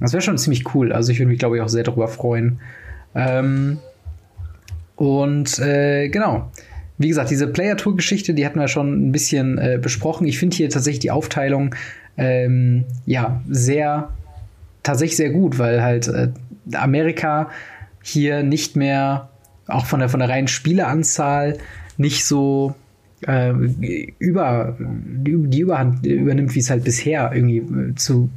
[0.00, 0.92] das wäre schon ziemlich cool.
[0.92, 2.60] Also ich würde mich, glaube ich, auch sehr darüber freuen.
[3.14, 3.78] Ähm,
[4.96, 6.50] und äh, genau.
[6.98, 10.26] Wie gesagt, diese Player-Tour-Geschichte, die hatten wir schon ein bisschen äh, besprochen.
[10.26, 11.74] Ich finde hier tatsächlich die Aufteilung
[12.16, 14.10] ähm, ja sehr
[14.82, 16.28] tatsächlich sehr gut, weil halt äh,
[16.74, 17.50] Amerika
[18.02, 19.28] hier nicht mehr
[19.66, 21.58] auch von der von der reinen Spieleranzahl
[21.98, 22.74] nicht so
[23.26, 23.50] äh,
[24.18, 28.30] über, die Überhand übernimmt, wie es halt bisher irgendwie äh, zu,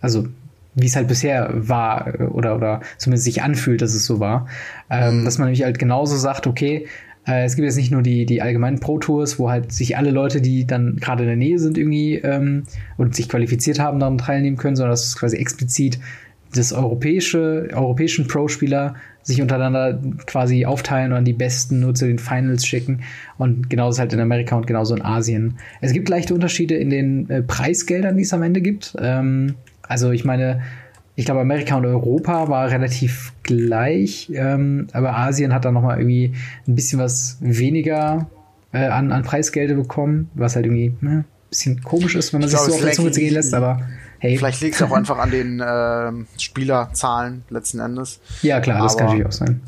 [0.00, 0.26] also
[0.74, 4.46] wie es halt bisher war äh, oder, oder zumindest sich anfühlt, dass es so war.
[4.90, 5.24] Ähm, mhm.
[5.24, 6.86] dass man nämlich halt genauso sagt, okay,
[7.26, 10.40] äh, es gibt jetzt nicht nur die, die allgemeinen Pro-Tours, wo halt sich alle Leute,
[10.40, 12.64] die dann gerade in der Nähe sind, irgendwie ähm,
[12.96, 15.98] und sich qualifiziert haben, daran teilnehmen können, sondern dass es quasi explizit
[16.54, 22.18] das europäische, europäischen Pro-Spieler sich untereinander quasi aufteilen und an die Besten nur zu den
[22.18, 23.02] Finals schicken.
[23.38, 25.58] Und genauso halt in Amerika und genauso in Asien.
[25.80, 28.96] Es gibt leichte Unterschiede in den äh, Preisgeldern, die es am Ende gibt.
[29.00, 29.54] Ähm,
[29.92, 30.62] also ich meine,
[31.14, 35.98] ich glaube, Amerika und Europa war relativ gleich, ähm, aber Asien hat dann noch mal
[35.98, 36.34] irgendwie
[36.66, 38.26] ein bisschen was weniger
[38.72, 42.48] äh, an, an Preisgelder bekommen, was halt irgendwie ne, ein bisschen komisch ist, wenn man
[42.48, 43.82] ich sich glaube, so auf der Zunge gehen lässt, aber
[44.18, 44.38] hey.
[44.38, 48.20] Vielleicht liegt es auch einfach an den äh, Spielerzahlen letzten Endes.
[48.40, 49.60] Ja, klar, aber, das kann natürlich auch sein.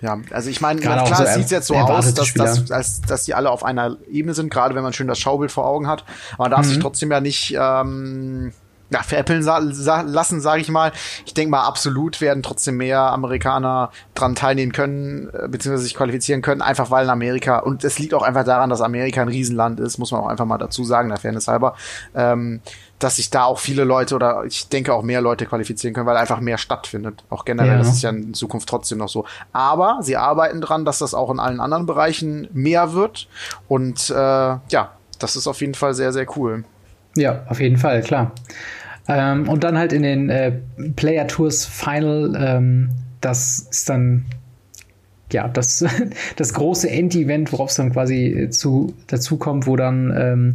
[0.00, 3.24] Ja, also ich meine, klar, so es sieht jetzt so aus, dass, dass, dass, dass
[3.24, 6.04] die alle auf einer Ebene sind, gerade wenn man schön das Schaubild vor Augen hat.
[6.32, 6.70] Aber man darf mhm.
[6.70, 8.52] sich trotzdem ja nicht ähm,
[8.90, 9.58] ja, veräppeln sa
[10.02, 10.92] lassen, sage ich mal.
[11.24, 16.42] Ich denke mal, absolut werden trotzdem mehr Amerikaner dran teilnehmen können, äh, beziehungsweise sich qualifizieren
[16.42, 19.78] können, einfach weil in Amerika, und es liegt auch einfach daran, dass Amerika ein Riesenland
[19.80, 21.76] ist, muss man auch einfach mal dazu sagen, der Fairness halber,
[22.14, 22.60] ähm,
[22.98, 26.16] dass sich da auch viele Leute oder ich denke auch mehr Leute qualifizieren können, weil
[26.16, 27.24] einfach mehr stattfindet.
[27.30, 27.78] Auch generell, ja.
[27.78, 29.24] das ist ja in Zukunft trotzdem noch so.
[29.52, 33.28] Aber sie arbeiten dran, dass das auch in allen anderen Bereichen mehr wird.
[33.68, 36.64] Und äh, ja, das ist auf jeden Fall sehr, sehr cool.
[37.16, 38.32] Ja, auf jeden Fall, klar.
[39.10, 40.52] Ähm, und dann halt in den äh,
[40.94, 44.24] Player Tours Final, ähm, das ist dann
[45.32, 45.84] ja, das,
[46.36, 50.52] das große End-Event, worauf es dann quasi zu, dazu kommt, wo dann ähm,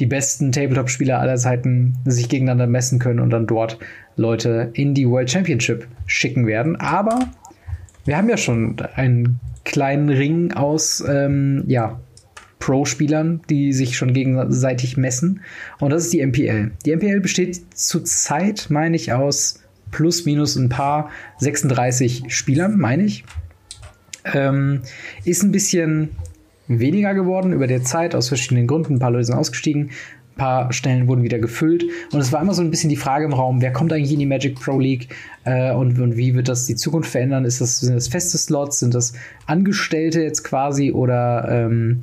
[0.00, 3.78] die besten Tabletop-Spieler aller Zeiten sich gegeneinander messen können und dann dort
[4.16, 6.76] Leute in die World Championship schicken werden.
[6.76, 7.18] Aber
[8.04, 12.00] wir haben ja schon einen kleinen Ring aus ähm, ja,
[12.68, 15.40] Pro-Spielern, die sich schon gegenseitig messen.
[15.80, 16.72] Und das ist die MPL.
[16.84, 23.24] Die MPL besteht zurzeit, meine ich, aus plus minus ein paar 36 Spielern, meine ich.
[24.34, 24.82] Ähm,
[25.24, 26.10] ist ein bisschen
[26.66, 28.96] weniger geworden über der Zeit aus verschiedenen Gründen.
[28.96, 31.86] Ein paar Leute sind ausgestiegen, ein paar Stellen wurden wieder gefüllt.
[32.12, 34.18] Und es war immer so ein bisschen die Frage im Raum, wer kommt eigentlich in
[34.18, 35.08] die Magic Pro League
[35.44, 37.46] äh, und, und, wie wird das die Zukunft verändern?
[37.46, 38.80] Ist das, sind das feste Slots?
[38.80, 39.14] Sind das
[39.46, 42.00] Angestellte jetzt quasi oder ähm,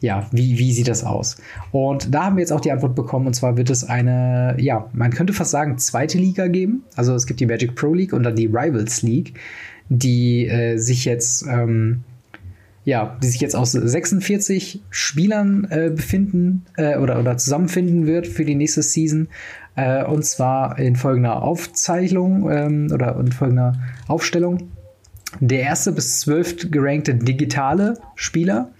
[0.00, 1.36] ja, wie, wie sieht das aus?
[1.72, 4.88] Und da haben wir jetzt auch die Antwort bekommen, und zwar wird es eine, ja,
[4.92, 6.84] man könnte fast sagen, zweite Liga geben.
[6.96, 9.34] Also es gibt die Magic Pro League und dann die Rivals League,
[9.90, 12.00] die äh, sich jetzt, ähm,
[12.84, 18.46] ja, die sich jetzt aus 46 Spielern äh, befinden äh, oder, oder zusammenfinden wird für
[18.46, 19.28] die nächste Season.
[19.76, 23.74] Äh, und zwar in folgender Aufzeichnung ähm, oder in folgender
[24.08, 24.70] Aufstellung.
[25.40, 28.70] Der erste bis zwölfte gerankte digitale Spieler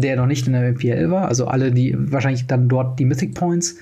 [0.00, 1.28] der noch nicht in der MPL war.
[1.28, 3.76] Also alle, die wahrscheinlich dann dort die Mythic Points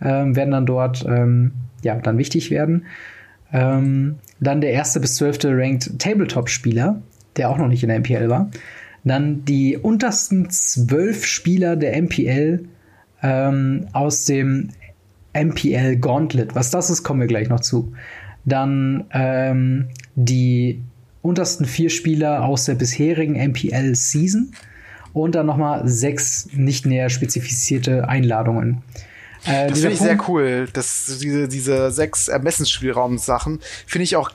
[0.00, 2.84] ähm, werden dann dort ähm, ja dann wichtig werden.
[3.52, 7.00] Ähm, dann der erste bis zwölfte Ranked Tabletop-Spieler,
[7.36, 8.50] der auch noch nicht in der MPL war.
[9.04, 12.64] Dann die untersten zwölf Spieler der MPL
[13.22, 14.70] ähm, aus dem
[15.34, 16.54] MPL Gauntlet.
[16.54, 17.92] Was das ist, kommen wir gleich noch zu.
[18.44, 20.82] Dann ähm, die
[21.22, 24.52] untersten vier Spieler aus der bisherigen MPL Season
[25.14, 28.82] und dann nochmal sechs nicht näher spezifizierte Einladungen.
[29.46, 34.30] Äh, das finde ich sehr cool, dass diese, diese sechs Ermessensspielraum-Sachen finde ich auch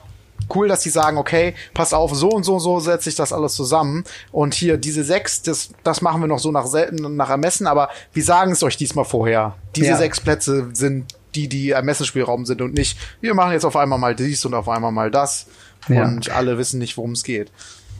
[0.54, 3.32] cool, dass sie sagen, okay, pass auf, so und so und so setze ich das
[3.32, 4.04] alles zusammen.
[4.32, 8.24] Und hier diese sechs, das, das machen wir noch so nach, nach Ermessen, aber wir
[8.24, 9.56] sagen es euch diesmal vorher.
[9.76, 9.96] Diese ja.
[9.96, 14.16] sechs Plätze sind die, die Ermessensspielraum sind und nicht, wir machen jetzt auf einmal mal
[14.16, 15.46] dies und auf einmal mal das.
[15.88, 16.04] Ja.
[16.04, 17.50] Und alle wissen nicht, worum es geht.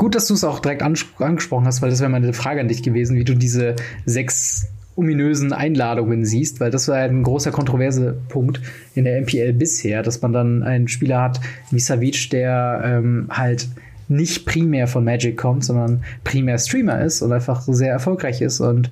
[0.00, 2.82] Gut, dass du es auch direkt angesprochen hast, weil das wäre meine Frage an dich
[2.82, 8.62] gewesen, wie du diese sechs ominösen Einladungen siehst, weil das war ein großer kontroverse Punkt
[8.94, 13.68] in der MPL bisher, dass man dann einen Spieler hat wie Savic, der ähm, halt
[14.08, 18.90] nicht primär von Magic kommt, sondern primär Streamer ist und einfach sehr erfolgreich ist und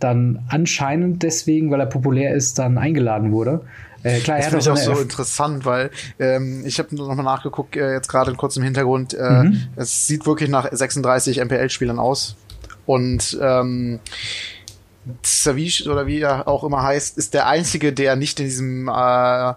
[0.00, 3.60] dann anscheinend deswegen, weil er populär ist, dann eingeladen wurde.
[4.02, 7.92] Äh, klar, das finde ich auch so interessant, weil ähm, ich habe nochmal nachgeguckt, äh,
[7.92, 9.14] jetzt gerade kurz im Hintergrund.
[9.14, 9.68] Äh, mhm.
[9.76, 12.36] Es sieht wirklich nach 36 MPL-Spielern aus.
[12.86, 14.00] Und ähm,
[15.22, 19.52] Savish oder wie er auch immer heißt, ist der einzige, der nicht in diesem äh,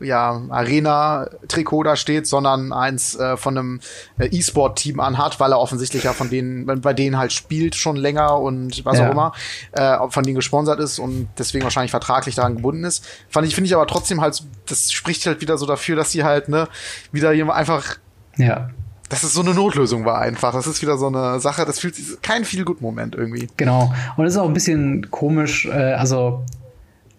[0.00, 3.80] ja, Arena-Trikot da steht, sondern eins äh, von einem
[4.18, 8.38] äh, E-Sport-Team anhat, weil er offensichtlich ja von denen, bei denen halt spielt schon länger
[8.38, 9.06] und was ja.
[9.06, 9.32] auch immer,
[9.72, 13.04] äh, von denen gesponsert ist und deswegen wahrscheinlich vertraglich daran gebunden ist.
[13.28, 16.24] Fand ich, finde ich aber trotzdem halt, das spricht halt wieder so dafür, dass sie
[16.24, 16.68] halt, ne,
[17.12, 17.96] wieder jemand einfach
[18.36, 18.70] ja
[19.12, 20.54] dass es so eine Notlösung war einfach.
[20.54, 23.46] Das ist wieder so eine Sache, das fühlt sich kein viel gut Moment irgendwie.
[23.58, 23.92] Genau.
[24.16, 26.46] Und es ist auch ein bisschen komisch, äh, also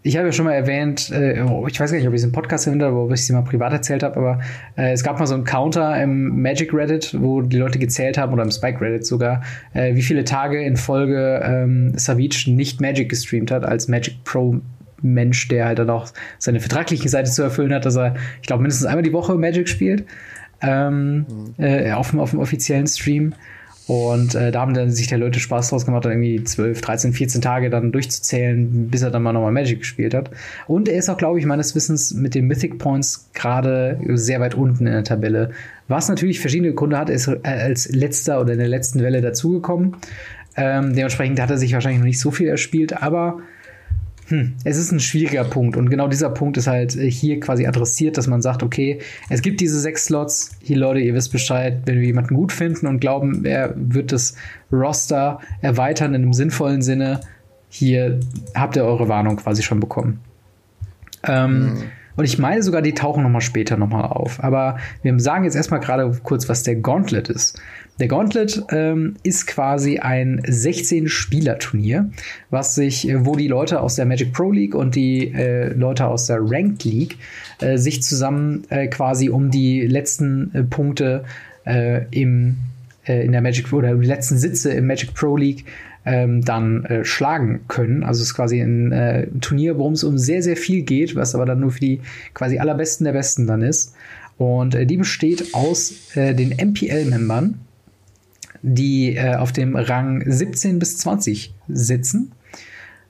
[0.03, 2.33] ich habe ja schon mal erwähnt, äh, ich weiß gar nicht, ob ich es im
[2.33, 4.39] Podcast erwähnt habe, ob ich es mal privat erzählt habe, aber
[4.77, 8.33] äh, es gab mal so einen Counter im Magic Reddit, wo die Leute gezählt haben,
[8.33, 9.41] oder im Spike Reddit sogar,
[9.73, 14.59] äh, wie viele Tage in Folge ähm, Savage nicht Magic gestreamt hat, als Magic Pro
[15.01, 18.61] Mensch, der halt dann auch seine vertragliche Seite zu erfüllen hat, dass er, ich glaube,
[18.61, 20.05] mindestens einmal die Woche Magic spielt.
[20.61, 21.53] Ähm, mhm.
[21.57, 23.33] äh, auf, dem, auf dem offiziellen Stream.
[23.85, 27.13] Und äh, da haben dann sich der Leute Spaß draus gemacht, dann irgendwie 12, 13,
[27.13, 30.31] 14 Tage dann durchzuzählen, bis er dann mal nochmal Magic gespielt hat.
[30.67, 34.55] Und er ist auch, glaube ich, meines Wissens mit den Mythic Points gerade sehr weit
[34.55, 35.51] unten in der Tabelle.
[35.89, 39.97] Was natürlich verschiedene Gründe hat, ist äh, als letzter oder in der letzten Welle dazugekommen.
[40.55, 43.39] Ähm, dementsprechend hat er sich wahrscheinlich noch nicht so viel erspielt, aber
[44.27, 47.67] hm, es ist ein schwieriger Punkt und genau dieser Punkt ist halt äh, hier quasi
[47.67, 51.81] adressiert, dass man sagt, okay, es gibt diese sechs Slots, hier Leute, ihr wisst Bescheid,
[51.85, 54.35] wenn wir jemanden gut finden und glauben, er wird das
[54.71, 57.19] Roster erweitern in einem sinnvollen Sinne,
[57.69, 58.19] hier
[58.55, 60.19] habt ihr eure Warnung quasi schon bekommen.
[61.23, 61.83] Ähm, mhm.
[62.15, 64.43] Und ich meine sogar, die tauchen nochmal später nochmal auf.
[64.43, 67.59] Aber wir sagen jetzt erstmal gerade kurz, was der Gauntlet ist.
[67.99, 72.09] Der Gauntlet ähm, ist quasi ein 16-Spieler-Turnier,
[72.49, 76.07] was sich, äh, wo die Leute aus der Magic Pro League und die äh, Leute
[76.07, 77.17] aus der Ranked League
[77.61, 81.23] äh, sich zusammen äh, quasi um die letzten äh, Punkte
[81.65, 82.57] äh, im,
[83.05, 85.65] in der Magic oder die letzten Sitze im Magic Pro League
[86.05, 88.03] ähm, dann äh, schlagen können.
[88.03, 91.35] Also es ist quasi ein äh, Turnier, worum es um sehr, sehr viel geht, was
[91.35, 92.01] aber dann nur für die
[92.33, 93.93] quasi allerbesten der Besten dann ist.
[94.37, 97.59] Und äh, die besteht aus den MPL-Membern,
[98.63, 102.31] die äh, auf dem Rang 17 bis 20 sitzen.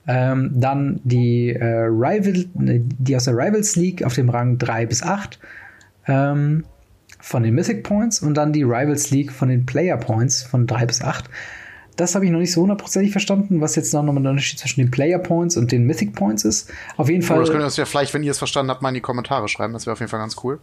[0.06, 5.02] Ähm, dann die, äh, Rival, die aus der Rivals League auf dem Rang 3 bis
[5.02, 5.38] 8
[6.06, 6.64] ähm,
[7.20, 10.84] von den Mythic Points und dann die Rivals League von den Player Points von 3
[10.84, 11.24] bis 8.
[11.96, 14.80] Das habe ich noch nicht so hundertprozentig verstanden, was jetzt noch mal der Unterschied zwischen
[14.80, 16.70] den Player Points und den Mythic Points ist.
[16.96, 17.38] Auf jeden Fall.
[17.38, 19.00] Oh, das könnt ihr uns ja vielleicht, wenn ihr es verstanden habt, mal in die
[19.00, 19.72] Kommentare schreiben.
[19.72, 20.58] Das wäre auf jeden Fall ganz cool.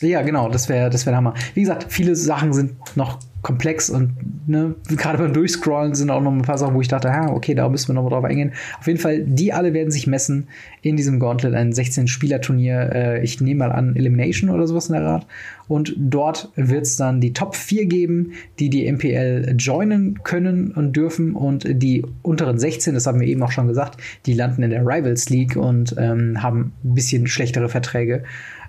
[0.00, 1.34] Ja, genau, das wäre das wär Hammer.
[1.54, 4.12] Wie gesagt, viele Sachen sind noch komplex und
[4.46, 7.54] ne, gerade beim Durchscrollen sind auch noch ein paar Sachen, wo ich dachte, ja, okay,
[7.54, 8.52] da müssen wir noch mal drauf eingehen.
[8.78, 10.48] Auf jeden Fall, die alle werden sich messen
[10.82, 12.90] in diesem Gauntlet, ein 16-Spieler-Turnier.
[12.92, 15.26] Äh, ich nehme mal an, Elimination oder sowas in der Art.
[15.68, 20.94] Und dort wird es dann die Top 4 geben, die die MPL joinen können und
[20.96, 21.34] dürfen.
[21.34, 24.82] Und die unteren 16, das haben wir eben auch schon gesagt, die landen in der
[24.82, 28.24] Rivals League und ähm, haben ein bisschen schlechtere Verträge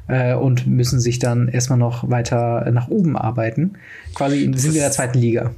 [0.08, 3.74] äh, und müssen sich dann erstmal noch weiter nach oben arbeiten.
[4.14, 5.52] Quasi sind wir in der zweiten Liga.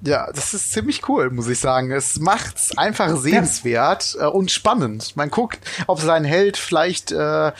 [0.00, 1.90] Ja, das ist ziemlich cool, muss ich sagen.
[1.90, 4.28] Es macht's einfach sehenswert ja.
[4.28, 5.16] äh, und spannend.
[5.16, 5.58] Man guckt,
[5.88, 7.52] ob sein Held vielleicht äh,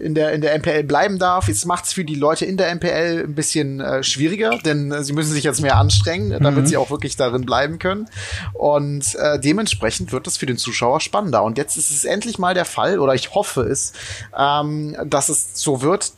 [0.00, 1.48] in der in der MPL bleiben darf.
[1.48, 5.12] Jetzt macht's für die Leute in der MPL ein bisschen äh, schwieriger, denn äh, sie
[5.12, 6.66] müssen sich jetzt mehr anstrengen, damit mhm.
[6.66, 8.08] sie auch wirklich darin bleiben können.
[8.54, 11.42] Und äh, dementsprechend wird es für den Zuschauer spannender.
[11.42, 13.92] Und jetzt ist es endlich mal der Fall, oder ich hoffe es,
[14.36, 16.12] ähm, dass es so wird,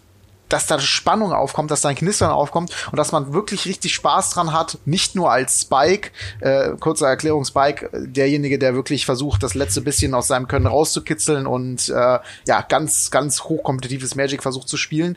[0.48, 4.30] dass da Spannung aufkommt, dass da ein Knistern aufkommt und dass man wirklich richtig Spaß
[4.30, 9.54] dran hat, nicht nur als Spike, äh, kurze Erklärung, Spike, derjenige, der wirklich versucht, das
[9.54, 14.76] letzte bisschen aus seinem Können rauszukitzeln und äh, ja, ganz, ganz hochkompetitives Magic versucht zu
[14.76, 15.16] spielen.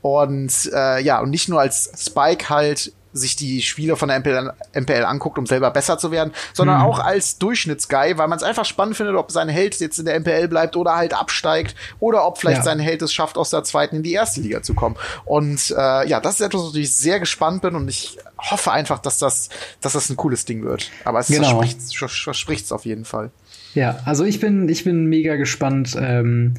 [0.00, 4.52] Und äh, ja, und nicht nur als Spike halt sich die Spiele von der MPL,
[4.74, 6.84] MPL anguckt, um selber besser zu werden, sondern mhm.
[6.84, 10.18] auch als Durchschnittsguy, weil man es einfach spannend findet, ob sein Held jetzt in der
[10.18, 12.64] MPL bleibt oder halt absteigt oder ob vielleicht ja.
[12.64, 14.96] sein Held es schafft, aus der zweiten in die erste Liga zu kommen.
[15.24, 18.98] Und äh, ja, das ist etwas, wo ich sehr gespannt bin und ich hoffe einfach,
[18.98, 19.48] dass das,
[19.80, 20.90] dass das ein cooles Ding wird.
[21.04, 21.62] Aber es genau.
[21.62, 23.30] verspricht es auf jeden Fall.
[23.74, 25.96] Ja, also ich bin, ich bin mega gespannt.
[25.98, 26.54] Ähm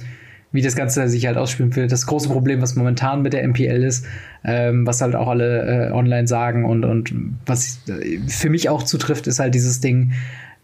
[0.54, 1.92] wie das Ganze sich halt ausspielen wird.
[1.92, 4.06] Das große Problem, was momentan mit der MPL ist,
[4.46, 7.14] ähm, was halt auch alle äh, online sagen und, und
[7.46, 10.14] was äh, für mich auch zutrifft, ist halt dieses Ding,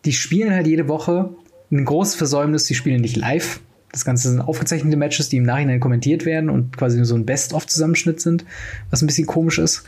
[0.06, 1.32] die spielen halt jede Woche
[1.72, 3.60] ein großes Versäumnis, die spielen nicht live.
[3.92, 7.26] Das Ganze sind aufgezeichnete Matches, die im Nachhinein kommentiert werden und quasi nur so ein
[7.26, 8.46] Best-of-Zusammenschnitt sind,
[8.92, 9.84] was ein bisschen komisch ist.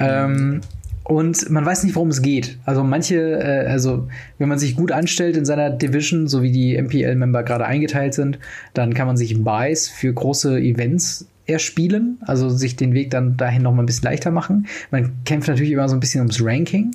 [0.00, 0.60] Ähm,
[1.08, 2.58] und man weiß nicht, worum es geht.
[2.64, 6.76] Also manche, äh, also wenn man sich gut anstellt in seiner Division, so wie die
[6.76, 8.40] MPL-Member gerade eingeteilt sind,
[8.74, 13.62] dann kann man sich Buys für große Events erspielen, also sich den Weg dann dahin
[13.62, 14.66] noch mal ein bisschen leichter machen.
[14.90, 16.90] Man kämpft natürlich immer so ein bisschen ums Ranking,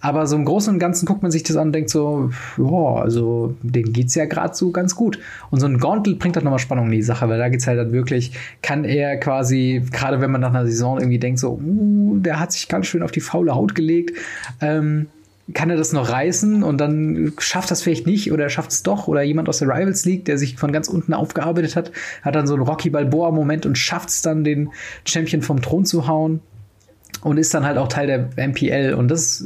[0.00, 2.94] aber so im Großen und Ganzen guckt man sich das an und denkt so, ja,
[2.94, 5.18] also dem geht's ja gerade so ganz gut.
[5.50, 7.78] Und so ein Gauntlet bringt halt nochmal Spannung in die Sache, weil da geht's halt
[7.78, 8.32] dann wirklich,
[8.62, 12.52] kann er quasi, gerade wenn man nach einer Saison irgendwie denkt so, uh, der hat
[12.52, 14.16] sich ganz schön auf die faule Haut gelegt,
[14.60, 15.08] ähm,
[15.54, 19.08] kann er das noch reißen und dann schafft das vielleicht nicht oder schafft es doch
[19.08, 21.92] oder jemand aus der Rivals League, der sich von ganz unten aufgearbeitet hat,
[22.22, 24.70] hat dann so einen Rocky Balboa Moment und schafft es dann den
[25.04, 26.40] Champion vom Thron zu hauen.
[27.22, 28.94] und ist dann halt auch Teil der MPL.
[28.94, 29.44] Und das,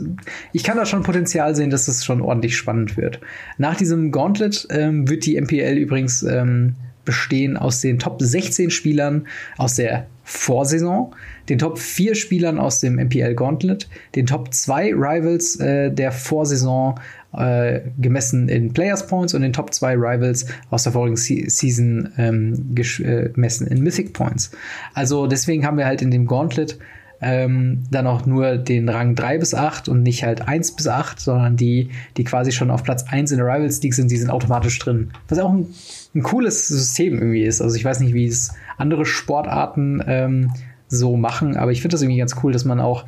[0.53, 3.21] ich kann da schon Potenzial sehen, dass das schon ordentlich spannend wird.
[3.59, 9.27] Nach diesem Gauntlet ähm, wird die MPL übrigens ähm, bestehen aus den Top 16 Spielern
[9.57, 11.15] aus der Vorsaison,
[11.49, 16.99] den Top 4 Spielern aus dem MPL Gauntlet, den Top 2 Rivals äh, der Vorsaison
[17.37, 22.13] äh, gemessen in Players Points und den Top 2 Rivals aus der vorigen Se Season
[22.17, 24.51] ähm, äh, gemessen in Mythic Points.
[24.95, 26.79] Also deswegen haben wir halt in dem Gauntlet
[27.25, 31.19] ähm, dann auch nur den Rang 3 bis 8 und nicht halt 1 bis 8,
[31.19, 34.29] sondern die, die quasi schon auf Platz 1 in der Rivals League sind, die sind
[34.29, 35.11] automatisch drin.
[35.29, 35.67] Was auch ein,
[36.15, 37.63] ein cooles System irgendwie ist.
[37.63, 40.53] Also ich weiß nicht, wie es andere Sportarten ähm,
[40.89, 43.07] so machen, aber ich finde das irgendwie ganz cool, dass man auch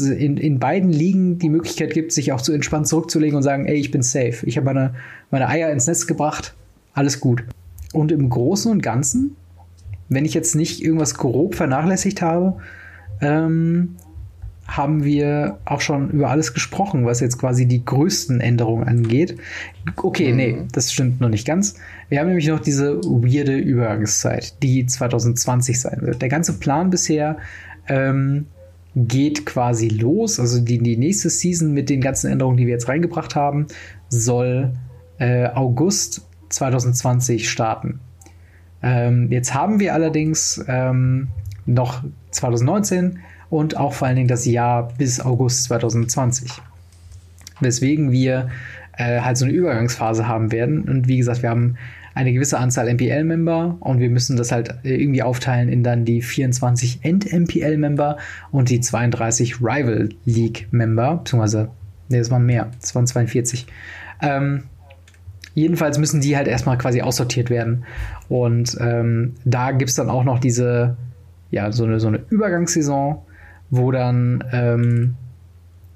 [0.00, 3.76] in, in beiden Ligen die Möglichkeit gibt, sich auch zu entspannt zurückzulegen und sagen, ey,
[3.76, 4.44] ich bin safe.
[4.44, 4.94] Ich habe meine,
[5.30, 6.54] meine Eier ins Netz gebracht,
[6.94, 7.44] alles gut.
[7.92, 9.36] Und im Großen und Ganzen,
[10.08, 12.56] wenn ich jetzt nicht irgendwas grob vernachlässigt habe,
[13.20, 13.96] ähm,
[14.66, 19.36] haben wir auch schon über alles gesprochen, was jetzt quasi die größten Änderungen angeht.
[19.96, 20.36] Okay, mhm.
[20.36, 21.76] nee, das stimmt noch nicht ganz.
[22.08, 26.20] Wir haben nämlich noch diese weirde Übergangszeit, die 2020 sein wird.
[26.20, 27.36] Der ganze Plan bisher
[27.88, 28.46] ähm,
[28.96, 30.40] geht quasi los.
[30.40, 33.66] Also die, die nächste Season mit den ganzen Änderungen, die wir jetzt reingebracht haben,
[34.08, 34.72] soll
[35.18, 38.00] äh, August 2020 starten.
[38.82, 41.28] Ähm, jetzt haben wir allerdings ähm,
[41.66, 43.18] noch 2019
[43.50, 46.50] und auch vor allen Dingen das Jahr bis August 2020.
[47.60, 48.48] Weswegen wir
[48.96, 50.82] äh, halt so eine Übergangsphase haben werden.
[50.82, 51.76] Und wie gesagt, wir haben
[52.14, 57.00] eine gewisse Anzahl MPL-Member und wir müssen das halt irgendwie aufteilen in dann die 24
[57.02, 58.16] End-MPL-Member
[58.50, 61.68] und die 32 Rival League-Member, beziehungsweise,
[62.08, 63.66] ne, das waren mehr, das waren 42.
[64.22, 64.62] Ähm,
[65.52, 67.84] jedenfalls müssen die halt erstmal quasi aussortiert werden.
[68.30, 70.96] Und ähm, da gibt es dann auch noch diese
[71.50, 73.18] ja, so eine, so eine Übergangssaison,
[73.70, 75.16] wo dann ähm,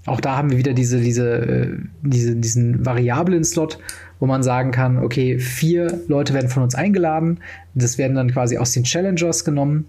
[0.07, 3.79] auch da haben wir wieder diese, diese, äh, diese, diesen variablen Slot,
[4.19, 7.41] wo man sagen kann, okay, vier Leute werden von uns eingeladen.
[7.75, 9.87] Das werden dann quasi aus den Challengers genommen,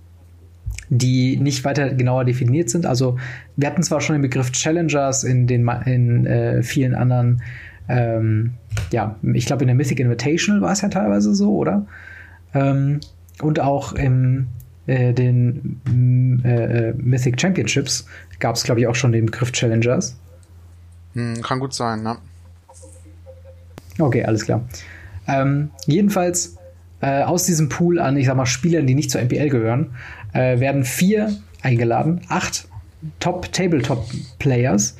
[0.89, 2.85] die nicht weiter genauer definiert sind.
[2.85, 3.17] Also
[3.55, 7.41] wir hatten zwar schon den Begriff Challengers in den in äh, vielen anderen,
[7.87, 8.53] ähm,
[8.91, 11.85] ja, ich glaube in der Mythic Invitational war es ja teilweise so, oder?
[12.53, 12.99] Ähm,
[13.41, 14.47] und auch im
[14.91, 18.05] äh, den mm, äh, äh, Mythic Championships
[18.39, 20.17] gab es, glaube ich, auch schon den Begriff Challengers.
[21.13, 22.17] Hm, kann gut sein, ne?
[23.99, 24.67] Okay, alles klar.
[25.27, 26.57] Ähm, jedenfalls
[27.01, 29.91] äh, aus diesem Pool an, ich sag mal, Spielern, die nicht zur MPL gehören,
[30.33, 32.67] äh, werden vier eingeladen, acht
[33.19, 34.97] Top-Tabletop-Players,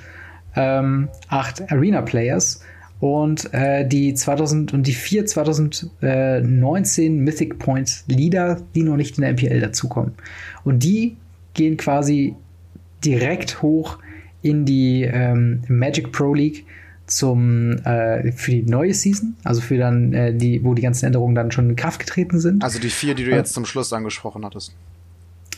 [0.56, 2.62] ähm, acht Arena-Players
[3.02, 9.24] und äh, die 2000 und die vier 2019 Mythic Points Leader, die noch nicht in
[9.24, 10.14] der MPL dazukommen.
[10.64, 11.18] Und die
[11.56, 12.36] gehen quasi
[13.04, 13.98] direkt hoch
[14.44, 16.64] in die ähm, Magic Pro League
[17.08, 21.34] zum äh, für die neue Season, also für dann äh, die, wo die ganzen Änderungen
[21.34, 22.64] dann schon in Kraft getreten sind.
[22.64, 24.76] Also die vier, die du äh, jetzt zum Schluss angesprochen hattest.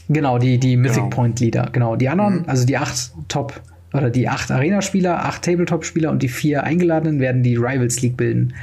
[0.08, 1.10] Genau, die, die Mythic genau.
[1.10, 1.98] Point Leader, genau.
[1.98, 2.46] Die anderen, mhm.
[2.50, 3.62] also die acht Top
[3.94, 8.54] oder die acht Arena-Spieler, acht Tabletop-Spieler und die vier Eingeladenen werden die Rivals League bilden.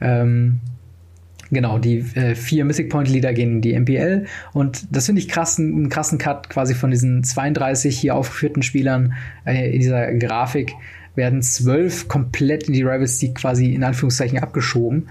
[0.00, 0.60] Ähm,
[1.50, 5.28] genau, die äh, vier Mythic Point Leader gehen in die MPL und das finde ich
[5.28, 9.12] krass, einen krassen Cut quasi von diesen 32 hier aufgeführten Spielern
[9.44, 10.72] äh, in dieser Grafik
[11.14, 15.08] werden zwölf komplett in die Rivals League quasi in Anführungszeichen abgeschoben.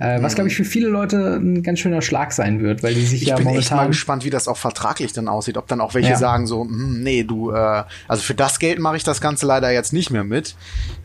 [0.00, 3.04] Äh, was, glaube ich, für viele Leute ein ganz schöner Schlag sein wird, weil die
[3.04, 3.62] sich ich ja bin momentan.
[3.62, 5.58] Ich bin mal gespannt, wie das auch vertraglich dann aussieht.
[5.58, 6.16] Ob dann auch welche ja.
[6.16, 9.70] sagen so, hm, nee, du, äh, also für das Geld mache ich das Ganze leider
[9.70, 10.56] jetzt nicht mehr mit.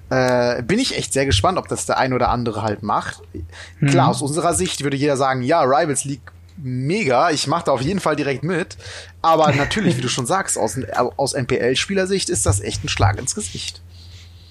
[0.10, 3.22] Äh, bin ich echt sehr gespannt, ob das der ein oder andere halt macht.
[3.82, 3.88] Mhm.
[3.88, 7.82] Klar, aus unserer Sicht würde jeder sagen, ja, Rivals League mega, ich mache da auf
[7.82, 8.78] jeden Fall direkt mit.
[9.22, 10.80] Aber natürlich, wie du schon sagst, aus,
[11.18, 13.82] aus NPL-Spielersicht ist das echt ein Schlag ins Gesicht.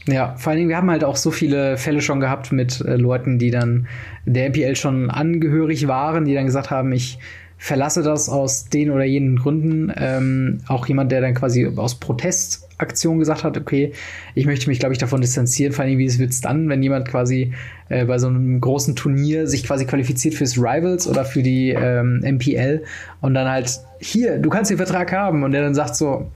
[0.07, 2.97] Ja, vor allen Dingen, wir haben halt auch so viele Fälle schon gehabt mit äh,
[2.97, 3.87] Leuten, die dann
[4.27, 7.19] der MPL schon angehörig waren, die dann gesagt haben, ich
[7.57, 9.91] verlasse das aus den oder jenen Gründen.
[9.97, 13.93] Ähm, auch jemand, der dann quasi aus Protestaktion gesagt hat, okay,
[14.35, 15.73] ich möchte mich, glaube ich, davon distanzieren.
[15.73, 17.55] Vor allem, wie es wird's dann, wenn jemand quasi
[17.89, 22.21] äh, bei so einem großen Turnier sich quasi qualifiziert fürs Rivals oder für die ähm,
[22.23, 22.83] MPL
[23.23, 26.31] und dann halt, hier, du kannst den Vertrag haben und der dann sagt so,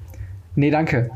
[0.55, 1.11] nee, danke.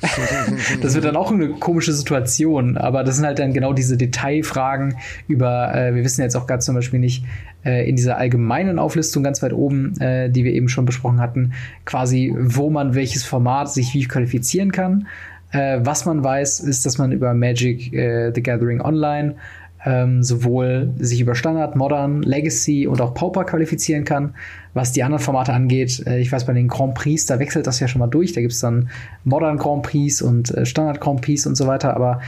[0.80, 4.96] das wird dann auch eine komische Situation, aber das sind halt dann genau diese Detailfragen
[5.28, 7.24] über, äh, wir wissen jetzt auch gerade zum Beispiel nicht,
[7.64, 11.52] äh, in dieser allgemeinen Auflistung ganz weit oben, äh, die wir eben schon besprochen hatten,
[11.84, 15.06] quasi, wo man welches Format sich wie qualifizieren kann.
[15.52, 19.34] Äh, was man weiß, ist, dass man über Magic äh, the Gathering Online
[19.84, 24.34] ähm, sowohl sich über Standard, Modern, Legacy und auch Pauper qualifizieren kann.
[24.74, 27.80] Was die anderen Formate angeht, äh, ich weiß, bei den Grand Prix, da wechselt das
[27.80, 28.32] ja schon mal durch.
[28.32, 28.90] Da gibt es dann
[29.24, 31.94] Modern Grand Prix und äh, Standard Grand Prix und so weiter.
[31.94, 32.20] Aber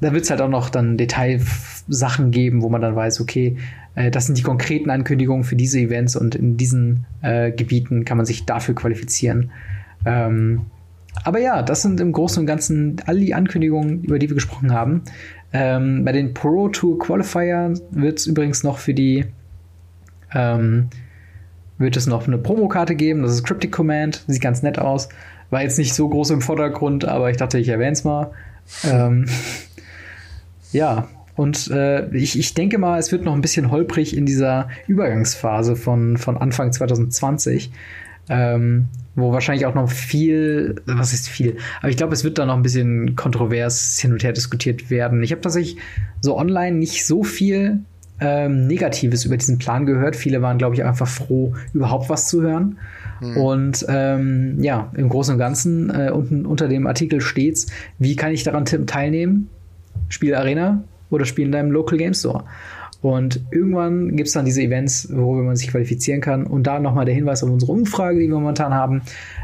[0.00, 3.56] da wird es halt auch noch dann Detailsachen geben, wo man dann weiß, okay,
[3.94, 8.16] äh, das sind die konkreten Ankündigungen für diese Events und in diesen äh, Gebieten kann
[8.16, 9.50] man sich dafür qualifizieren.
[10.04, 10.62] Ähm,
[11.24, 14.72] aber ja, das sind im Großen und Ganzen all die Ankündigungen, über die wir gesprochen
[14.72, 15.02] haben.
[15.52, 19.26] Ähm, bei den Pro Tour Qualifier wird es übrigens noch für die
[20.32, 20.88] ähm,
[21.78, 23.22] wird es noch eine Promokarte geben.
[23.22, 25.08] Das ist Cryptic Command, sieht ganz nett aus.
[25.48, 28.30] War jetzt nicht so groß im Vordergrund, aber ich dachte, ich erwähne es mal.
[28.84, 29.26] Ähm,
[30.72, 34.68] ja, und äh, ich, ich denke mal, es wird noch ein bisschen holprig in dieser
[34.86, 37.72] Übergangsphase von, von Anfang 2020.
[38.30, 42.46] Ähm, wo wahrscheinlich auch noch viel, was ist viel, aber ich glaube, es wird da
[42.46, 45.22] noch ein bisschen kontrovers hin und her diskutiert werden.
[45.22, 45.76] Ich habe tatsächlich
[46.20, 47.80] so online nicht so viel
[48.20, 50.14] ähm, Negatives über diesen Plan gehört.
[50.14, 52.78] Viele waren, glaube ich, einfach froh, überhaupt was zu hören.
[53.20, 53.36] Hm.
[53.36, 57.66] Und ähm, ja, im Großen und Ganzen äh, unten unter dem Artikel steht's,
[57.98, 59.48] wie kann ich daran teilnehmen?
[60.08, 62.44] Spiel Arena oder Spiel in deinem Local Game Store.
[63.02, 66.46] Und irgendwann gibt es dann diese Events, worüber man sich qualifizieren kann.
[66.46, 69.02] Und da nochmal der Hinweis auf unsere Umfrage, die wir momentan haben.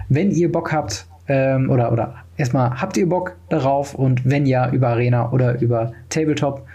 [0.09, 4.71] Wenn ihr Bock habt, ähm, oder, oder erstmal habt ihr Bock darauf und wenn ja,
[4.71, 6.67] über Arena oder über Tabletop,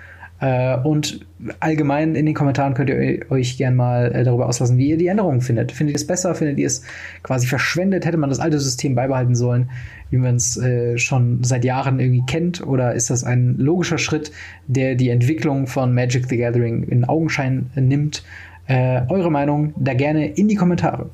[0.83, 1.25] und
[1.59, 5.07] allgemein in den Kommentaren könnt ihr euch gerne mal äh, darüber auslassen, wie ihr die
[5.07, 5.71] Änderungen findet.
[5.71, 6.33] Findet ihr es besser?
[6.33, 6.83] Findet ihr es
[7.21, 8.05] quasi verschwendet?
[8.05, 9.69] Hätte man das alte System beibehalten sollen,
[10.09, 12.65] wie man es äh, schon seit Jahren irgendwie kennt?
[12.65, 14.31] Oder ist das ein logischer Schritt,
[14.67, 18.23] der die Entwicklung von Magic the Gathering in Augenschein nimmt?
[18.65, 21.09] Äh, eure Meinung da gerne in die Kommentare.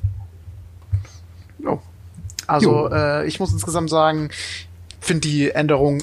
[1.66, 1.78] Oh.
[2.46, 4.30] Also äh, ich muss insgesamt sagen,
[5.00, 6.02] finde die Änderung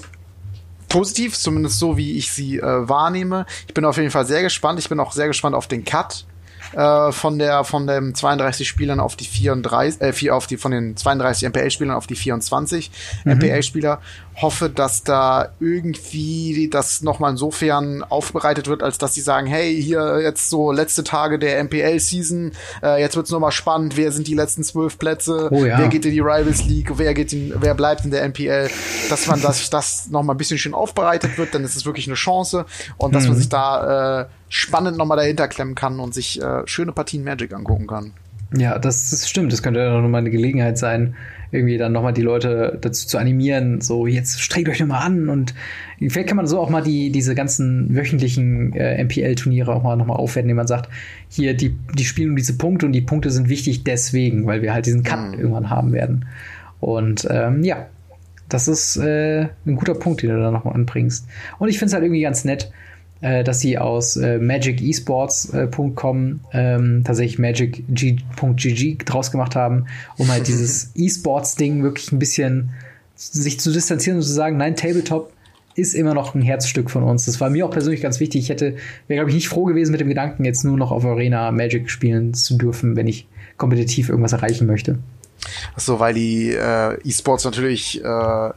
[0.89, 3.45] positiv, zumindest so, wie ich sie äh, wahrnehme.
[3.67, 4.79] Ich bin auf jeden Fall sehr gespannt.
[4.79, 6.25] Ich bin auch sehr gespannt auf den Cut
[6.73, 10.71] äh, von der von den 32 Spielern auf die 34 äh, vier, auf die von
[10.71, 12.91] den 32 MPL Spielern auf die 24
[13.23, 13.33] mhm.
[13.33, 14.01] MPL Spieler
[14.41, 20.19] hoffe, dass da irgendwie das nochmal insofern aufbereitet wird, als dass sie sagen, hey, hier
[20.21, 22.51] jetzt so letzte Tage der MPL-Season,
[22.83, 25.77] äh, jetzt wird's nochmal spannend, wer sind die letzten zwölf Plätze, oh, ja.
[25.77, 28.69] wer geht in die Rivals League, wer geht in, wer bleibt in der MPL,
[29.09, 32.15] dass man das, das nochmal ein bisschen schön aufbereitet wird, dann ist es wirklich eine
[32.15, 32.65] Chance
[32.97, 33.29] und dass mhm.
[33.29, 37.53] man sich da äh, spannend nochmal dahinter klemmen kann und sich äh, schöne Partien Magic
[37.53, 38.13] angucken kann.
[38.57, 39.51] Ja, das, das stimmt.
[39.51, 41.15] Das könnte ja nochmal eine Gelegenheit sein,
[41.55, 45.53] irgendwie dann nochmal die Leute dazu zu animieren, so jetzt strengt euch nochmal an und
[45.99, 50.17] vielleicht kann man so auch mal die, diese ganzen wöchentlichen äh, MPL-Turniere auch mal nochmal
[50.17, 50.89] aufwerten, indem man sagt,
[51.29, 54.73] hier, die, die spielen um diese Punkte und die Punkte sind wichtig deswegen, weil wir
[54.73, 55.39] halt diesen Cut mhm.
[55.39, 56.25] irgendwann haben werden.
[56.79, 57.87] Und ähm, ja,
[58.49, 61.27] das ist äh, ein guter Punkt, den du da nochmal anbringst.
[61.57, 62.71] Und ich finde es halt irgendwie ganz nett,
[63.21, 69.85] dass sie aus äh, magicesports.com äh, ähm, tatsächlich magic.gg draus gemacht haben,
[70.17, 72.71] um halt dieses E-Sports-Ding wirklich ein bisschen
[73.15, 75.31] sich zu distanzieren und zu sagen, nein, Tabletop
[75.75, 77.25] ist immer noch ein Herzstück von uns.
[77.25, 78.43] Das war mir auch persönlich ganz wichtig.
[78.43, 78.75] Ich hätte,
[79.07, 81.89] wäre, glaube ich, nicht froh gewesen mit dem Gedanken, jetzt nur noch auf Arena Magic
[81.89, 84.99] spielen zu dürfen, wenn ich kompetitiv irgendwas erreichen möchte.
[85.75, 88.49] Ach so, weil die äh, E-Sports natürlich äh,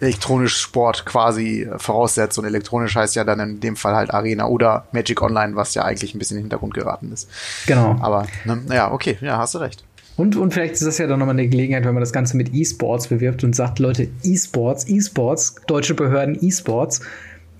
[0.00, 2.38] elektronisch Sport quasi voraussetzt.
[2.38, 5.84] Und elektronisch heißt ja dann in dem Fall halt Arena oder Magic Online, was ja
[5.84, 7.28] eigentlich ein bisschen in den Hintergrund geraten ist.
[7.66, 7.96] Genau.
[8.00, 9.84] Aber, ne, ja, okay, ja, hast du recht.
[10.16, 12.54] Und, und vielleicht ist das ja dann nochmal eine Gelegenheit, wenn man das Ganze mit
[12.54, 17.02] E-Sports bewirbt und sagt, Leute, E-Sports, E-Sports, deutsche Behörden, E-Sports,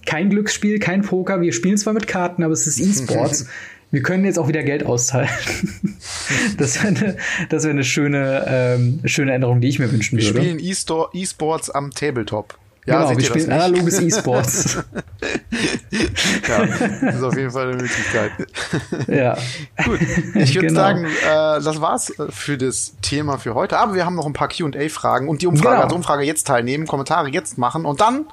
[0.06, 3.46] kein Glücksspiel, kein Poker, wir spielen zwar mit Karten, aber es ist E-Sports.
[3.90, 5.28] wir können jetzt auch wieder Geld austeilen.
[6.58, 7.16] das wäre eine,
[7.48, 10.34] das wär eine schöne, ähm, schöne Änderung, die ich mir wünschen würde.
[10.34, 12.58] Wir spielen E-Sports am Tabletop.
[12.86, 14.78] Ja, genau, wir spielen analoges E-Sports.
[16.48, 18.30] ja, das ist auf jeden Fall eine Möglichkeit.
[19.08, 19.36] ja.
[19.84, 20.00] Gut,
[20.34, 20.80] ich würde genau.
[20.80, 23.78] sagen, äh, das war's für das Thema für heute.
[23.78, 25.84] Aber wir haben noch ein paar Q&A-Fragen und die Umfrage genau.
[25.84, 28.26] als Umfrage jetzt teilnehmen, Kommentare jetzt machen und dann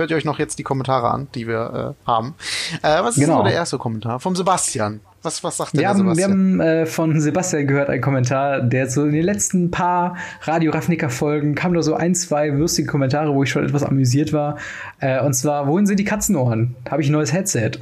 [0.00, 2.34] hört ihr euch noch jetzt die Kommentare an, die wir äh, haben.
[2.82, 3.44] Äh, was ist genau.
[3.44, 4.18] der erste Kommentar?
[4.18, 5.00] Vom Sebastian.
[5.22, 6.58] Was, was sagt wir der haben, Sebastian?
[6.58, 10.72] Wir haben äh, von Sebastian gehört einen Kommentar, der so in den letzten paar Radio
[10.72, 14.56] Ravnica Folgen kam da so ein, zwei lustige Kommentare, wo ich schon etwas amüsiert war.
[14.98, 16.74] Äh, und zwar, wohin sind die Katzenohren?
[16.90, 17.72] Habe ich ein neues Headset?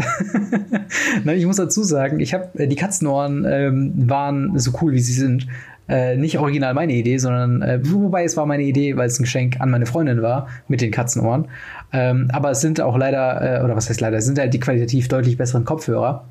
[1.24, 5.00] Nein, ich muss dazu sagen, ich habe äh, die Katzenohren ähm, waren so cool, wie
[5.00, 5.46] sie sind.
[5.89, 9.22] Äh, nicht original meine Idee, sondern äh, wobei es war meine Idee, weil es ein
[9.22, 11.49] Geschenk an meine Freundin war mit den Katzenohren.
[11.93, 14.61] Ähm, aber es sind auch leider, äh, oder was heißt leider, es sind halt die
[14.61, 16.26] qualitativ deutlich besseren Kopfhörer,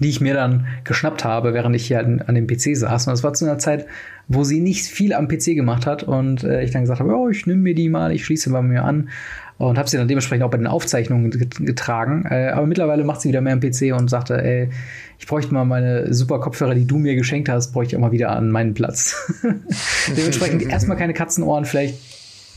[0.00, 3.06] die ich mir dann geschnappt habe, während ich hier an, an dem PC saß.
[3.06, 3.86] Und das war zu einer Zeit,
[4.28, 7.28] wo sie nicht viel am PC gemacht hat und äh, ich dann gesagt habe, oh,
[7.28, 9.10] ich nehme mir die mal, ich schließe bei mir an.
[9.58, 12.24] und habe sie dann dementsprechend auch bei den Aufzeichnungen getragen.
[12.28, 14.70] Äh, aber mittlerweile macht sie wieder mehr am PC und sagte, ey,
[15.18, 18.12] ich bräuchte mal meine super Kopfhörer, die du mir geschenkt hast, bräuchte ich auch mal
[18.12, 19.32] wieder an meinen Platz.
[20.16, 21.98] dementsprechend erstmal keine Katzenohren, vielleicht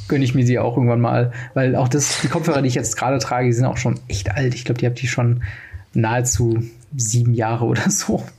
[0.08, 2.98] gönne ich mir sie auch irgendwann mal, weil auch das, die Kopfhörer, die ich jetzt
[2.98, 4.56] gerade trage, die sind auch schon echt alt.
[4.56, 5.44] Ich glaube, die habt die schon
[5.94, 6.64] nahezu
[6.96, 8.24] sieben Jahre oder so.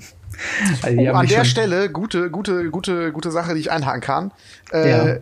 [0.83, 4.31] Also oh, an der Stelle gute, gute, gute, gute Sache, die ich einhaken kann.
[4.73, 5.17] Äh, ja.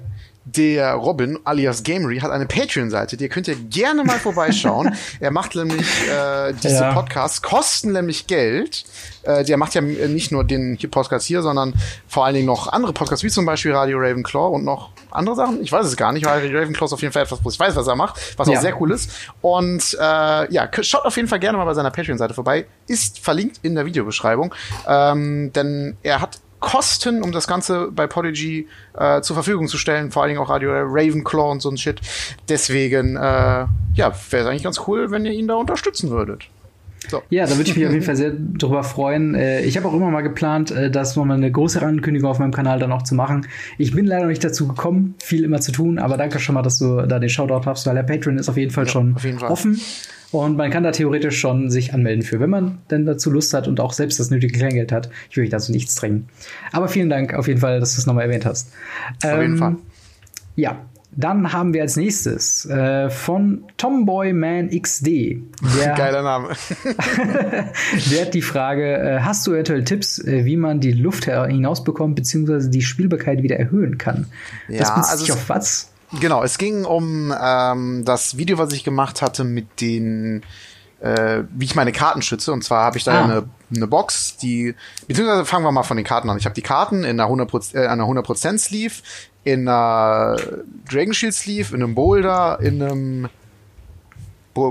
[0.48, 4.94] Der Robin alias Gamery hat eine Patreon-Seite, die könnt ihr gerne mal vorbeischauen.
[5.20, 6.94] er macht nämlich äh, diese ja.
[6.94, 8.84] Podcasts, kosten nämlich Geld.
[9.24, 11.74] Äh, der macht ja nicht nur den Podcast hier, sondern
[12.06, 15.60] vor allen Dingen noch andere Podcasts, wie zum Beispiel Radio Ravenclaw und noch andere Sachen.
[15.62, 17.58] Ich weiß es gar nicht, weil Radio Ravenclaw ist auf jeden Fall etwas, wo ich
[17.58, 18.56] weiß, was er macht, was ja.
[18.56, 19.10] auch sehr cool ist.
[19.40, 22.66] Und äh, ja, schaut auf jeden Fall gerne mal bei seiner Patreon-Seite vorbei.
[22.86, 24.54] Ist verlinkt in der Videobeschreibung.
[24.86, 28.66] Ähm, denn er hat Kosten, um das Ganze bei Podigy
[28.98, 32.00] äh, zur Verfügung zu stellen, vor allen Dingen auch Radio Ravenclaw und so ein Shit.
[32.48, 36.48] Deswegen, äh, ja, wäre es eigentlich ganz cool, wenn ihr ihn da unterstützen würdet.
[37.08, 37.22] So.
[37.30, 39.34] Ja, da würde ich mich auf jeden Fall sehr drüber freuen.
[39.34, 42.52] Äh, ich habe auch immer mal geplant, äh, das nochmal eine größere Ankündigung auf meinem
[42.52, 43.46] Kanal dann auch zu machen.
[43.78, 46.62] Ich bin leider noch nicht dazu gekommen, viel immer zu tun, aber danke schon mal,
[46.62, 49.16] dass du da den Shoutout hast, weil der Patreon ist auf jeden Fall ja, schon
[49.22, 49.50] jeden Fall.
[49.50, 49.80] offen.
[50.32, 53.68] Und man kann da theoretisch schon sich anmelden für, wenn man denn dazu Lust hat
[53.68, 55.08] und auch selbst das nötige Kleingeld hat.
[55.30, 56.28] Ich euch dazu nichts drängen.
[56.72, 58.72] Aber vielen Dank auf jeden Fall, dass du es nochmal erwähnt hast.
[59.22, 59.76] Auf ähm, jeden Fall.
[60.56, 60.80] Ja,
[61.16, 65.06] dann haben wir als nächstes äh, von Tomboy Man XD.
[65.06, 66.48] Der, Geiler Name.
[68.10, 72.16] der hat die Frage: äh, Hast du eventuell Tipps, äh, wie man die Luft hinausbekommt,
[72.16, 74.26] beziehungsweise die Spielbarkeit wieder erhöhen kann?
[74.68, 75.90] Ja, das bezieht also sich auf was?
[76.20, 80.42] Genau, es ging um ähm, das Video, was ich gemacht hatte mit den,
[81.00, 82.52] äh, wie ich meine Karten schütze.
[82.52, 83.24] Und zwar habe ich da ah.
[83.24, 83.44] eine,
[83.74, 84.74] eine Box, die,
[85.08, 86.38] beziehungsweise fangen wir mal von den Karten an.
[86.38, 88.94] Ich habe die Karten in einer 100%, äh, einer 100% Sleeve,
[89.46, 90.36] in einer
[90.90, 93.28] Dragon Shield Sleeve, in einem Boulder, in einem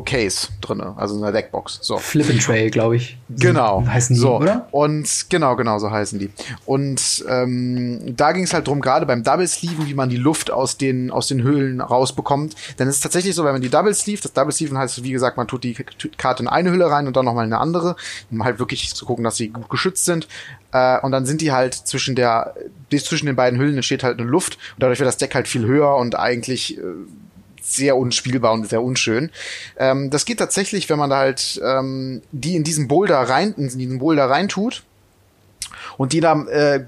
[0.04, 1.80] Case drin, also in der Deckbox.
[1.82, 1.98] So.
[1.98, 3.18] Flip and Tray, glaube ich.
[3.30, 3.86] Genau.
[3.86, 4.38] Heißen die, so.
[4.38, 4.68] oder?
[4.72, 6.30] Und genau, genau, so heißen die.
[6.66, 10.52] Und ähm, da ging es halt drum, gerade beim Double Sleeven, wie man die Luft
[10.52, 12.56] aus den, aus den Höhlen rausbekommt.
[12.80, 15.12] Denn es ist tatsächlich so, wenn man die Double Sleeve, das Double Sleeven heißt, wie
[15.12, 15.76] gesagt, man tut die
[16.18, 17.96] Karte in eine Hülle rein und dann nochmal in eine andere,
[18.32, 20.28] um halt wirklich zu gucken, dass sie gut geschützt sind.
[20.72, 22.54] Äh, und dann sind die halt zwischen der,
[22.92, 25.66] zwischen den beiden Hüllen entsteht halt eine Luft und dadurch wird das Deck halt viel
[25.66, 26.82] höher und eigentlich äh,
[27.66, 29.32] sehr unspielbar und sehr unschön.
[29.78, 33.68] Ähm, das geht tatsächlich, wenn man da halt ähm, die in diesen Boulder rein, in
[33.78, 34.84] diesen Boulder reintut
[35.98, 36.86] und die da äh,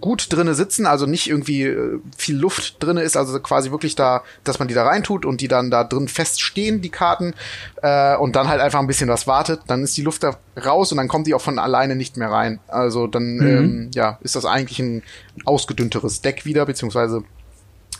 [0.00, 4.22] gut drinne sitzen, also nicht irgendwie äh, viel Luft drinne ist, also quasi wirklich da,
[4.44, 7.34] dass man die da reintut und die dann da drin feststehen, die Karten,
[7.82, 10.92] äh, und dann halt einfach ein bisschen was wartet, dann ist die Luft da raus
[10.92, 12.60] und dann kommt die auch von alleine nicht mehr rein.
[12.68, 13.46] Also dann, mhm.
[13.46, 15.02] ähm, ja, ist das eigentlich ein
[15.44, 17.22] ausgedünnteres Deck wieder, beziehungsweise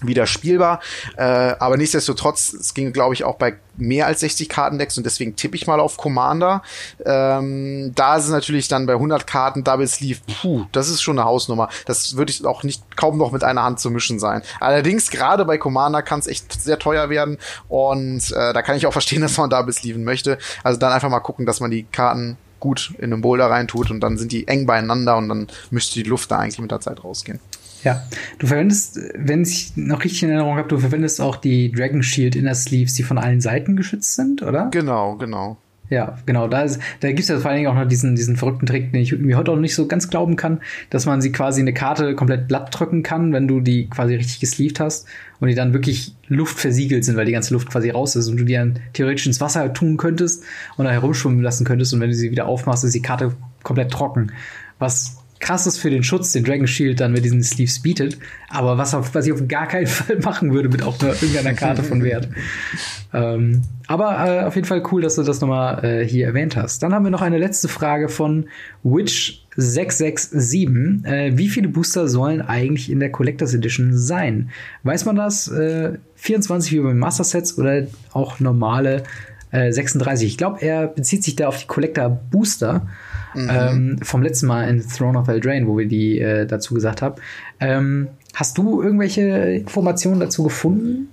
[0.03, 0.81] wieder spielbar.
[1.17, 5.37] Äh, aber nichtsdestotrotz, es ging, glaube ich, auch bei mehr als 60 Kartendecks und deswegen
[5.37, 6.63] tippe ich mal auf Commander.
[7.05, 11.19] Ähm, da ist es natürlich dann bei 100 Karten Double Sleeve, puh, das ist schon
[11.19, 11.69] eine Hausnummer.
[11.85, 14.43] Das würde ich auch nicht kaum noch mit einer Hand zu mischen sein.
[14.61, 17.39] Allerdings, gerade bei Commander kann es echt sehr teuer werden
[17.69, 20.39] und äh, da kann ich auch verstehen, dass man Double Sleeven möchte.
[20.63, 24.01] Also dann einfach mal gucken, dass man die Karten gut in einen Boulder reintut und
[24.01, 27.05] dann sind die eng beieinander und dann müsste die Luft da eigentlich mit der Zeit
[27.05, 27.39] rausgehen.
[27.87, 28.03] Ja,
[28.41, 32.35] du verwendest, wenn ich noch richtig in Erinnerung habe, du verwendest auch die Dragon Shield
[32.35, 34.71] Inner Sleeves, die von allen Seiten geschützt sind, oder?
[34.73, 35.57] Genau, genau.
[35.89, 36.49] Ja, genau.
[36.49, 38.91] Da, ist, da gibt es ja vor allen Dingen auch noch diesen, diesen verrückten Trick,
[38.91, 41.73] den ich irgendwie heute auch nicht so ganz glauben kann, dass man sie quasi eine
[41.73, 45.07] Karte komplett blatt drücken kann, wenn du die quasi richtig gesleeved hast
[45.39, 48.45] und die dann wirklich luftversiegelt sind, weil die ganze Luft quasi raus ist und du
[48.45, 50.43] die dann theoretisch ins Wasser tun könntest
[50.77, 53.93] und da herumschwimmen lassen könntest und wenn du sie wieder aufmachst, ist die Karte komplett
[53.93, 54.33] trocken.
[54.81, 58.19] Was krasses für den Schutz, den Dragon Shield dann mit diesen Sleeves bietet,
[58.49, 61.55] aber was, auf, was ich auf gar keinen Fall machen würde mit auch nur irgendeiner
[61.55, 62.29] Karte von Wert.
[63.13, 66.83] ähm, aber äh, auf jeden Fall cool, dass du das nochmal äh, hier erwähnt hast.
[66.83, 68.49] Dann haben wir noch eine letzte Frage von
[68.85, 71.07] Witch667.
[71.07, 74.51] Äh, wie viele Booster sollen eigentlich in der Collectors Edition sein?
[74.83, 75.49] Weiß man das?
[75.49, 79.05] Äh, 24 wie beim Master Sets oder auch normale
[79.53, 80.25] 36?
[80.25, 82.89] Äh, ich glaube, er bezieht sich da auf die Collector Booster.
[83.37, 83.51] Mhm.
[83.51, 87.17] Ähm, vom letzten Mal in Throne of Eldraine, wo wir die äh, dazu gesagt haben.
[87.61, 91.09] Ähm, hast du irgendwelche Informationen dazu gefunden?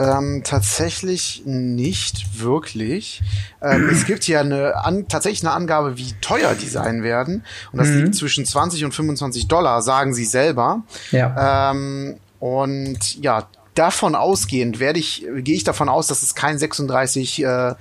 [0.00, 3.20] Ähm, tatsächlich nicht wirklich.
[3.60, 7.42] Ähm, es gibt hier eine an, tatsächlich eine Angabe, wie teuer die sein werden.
[7.72, 8.04] Und das mhm.
[8.04, 10.84] liegt zwischen 20 und 25 Dollar, sagen sie selber.
[11.10, 11.72] Ja.
[11.72, 17.42] Ähm, und ja, davon ausgehend werde ich, gehe ich davon aus, dass es kein 36
[17.42, 17.74] äh,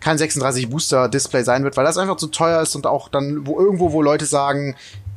[0.00, 3.46] kein 36 Booster Display sein wird, weil das einfach zu teuer ist und auch dann
[3.46, 4.74] wo irgendwo wo Leute sagen,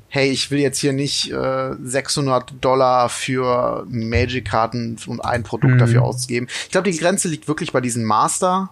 [0.10, 5.80] hey, ich will jetzt hier nicht äh, 600 Dollar für Magic-Karten und ein Produkt mhm.
[5.80, 6.48] dafür ausgeben.
[6.66, 8.70] Ich glaube, die Grenze liegt wirklich bei diesen Master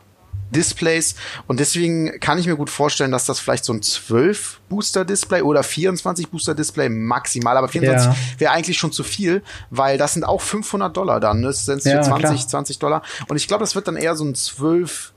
[0.51, 1.15] Displays.
[1.47, 5.41] Und deswegen kann ich mir gut vorstellen, dass das vielleicht so ein 12 Booster Display
[5.41, 8.39] oder 24 Booster Display maximal, aber 24 ja.
[8.39, 11.41] wäre eigentlich schon zu viel, weil das sind auch 500 Dollar dann.
[11.41, 12.47] Das sind ja, 20, klar.
[12.47, 13.01] 20 Dollar.
[13.27, 15.10] Und ich glaube, das wird dann eher so ein 12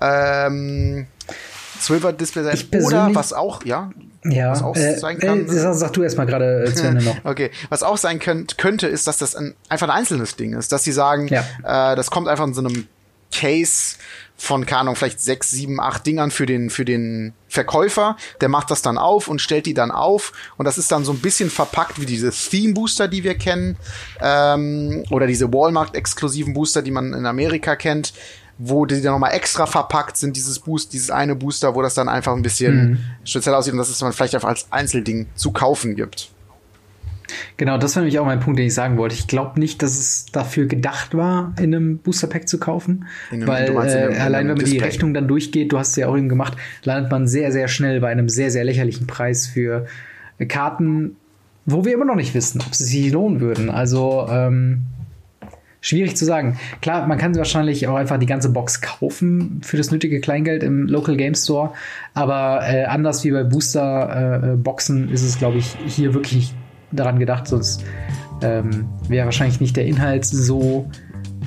[0.00, 1.06] ähm,
[1.80, 2.82] 12er Display sein.
[2.84, 3.90] Oder was auch, ja,
[4.24, 5.46] ja, was auch äh, sein kann.
[5.46, 7.24] Äh, sag du erst mal gerade äh, zu Ende noch.
[7.24, 10.72] okay, was auch sein könnt, könnte, ist, dass das ein, einfach ein einzelnes Ding ist,
[10.72, 11.92] dass sie sagen, ja.
[11.92, 12.86] äh, das kommt einfach in so einem
[13.32, 13.96] Case
[14.36, 18.16] von, keine Ahnung, vielleicht sechs, sieben, acht Dingern für den, für den Verkäufer.
[18.40, 20.32] Der macht das dann auf und stellt die dann auf.
[20.56, 23.76] Und das ist dann so ein bisschen verpackt wie diese Theme Booster, die wir kennen.
[24.20, 28.14] Ähm, oder diese Walmart-exklusiven Booster, die man in Amerika kennt.
[28.62, 32.08] Wo die dann nochmal extra verpackt sind, dieses Boost, dieses eine Booster, wo das dann
[32.08, 32.98] einfach ein bisschen mhm.
[33.24, 36.30] speziell aussieht und dass es dann vielleicht einfach als Einzelding zu kaufen gibt.
[37.56, 39.14] Genau, das war nämlich auch mein Punkt, den ich sagen wollte.
[39.14, 43.06] Ich glaube nicht, dass es dafür gedacht war, in einem Booster Pack zu kaufen.
[43.30, 44.78] Einem, weil äh, allein wenn man Display.
[44.78, 47.68] die Rechnung dann durchgeht, du hast es ja auch eben gemacht, landet man sehr, sehr
[47.68, 49.86] schnell bei einem sehr, sehr lächerlichen Preis für
[50.48, 51.16] Karten,
[51.66, 53.70] wo wir immer noch nicht wissen, ob sie sich lohnen würden.
[53.70, 54.82] Also ähm,
[55.80, 56.58] schwierig zu sagen.
[56.82, 60.86] Klar, man kann wahrscheinlich auch einfach die ganze Box kaufen für das nötige Kleingeld im
[60.86, 61.72] Local Game Store,
[62.14, 66.54] aber äh, anders wie bei Booster äh, Boxen ist es, glaube ich, hier wirklich
[66.92, 67.84] daran gedacht, sonst
[68.42, 70.90] ähm, wäre wahrscheinlich nicht der Inhalt so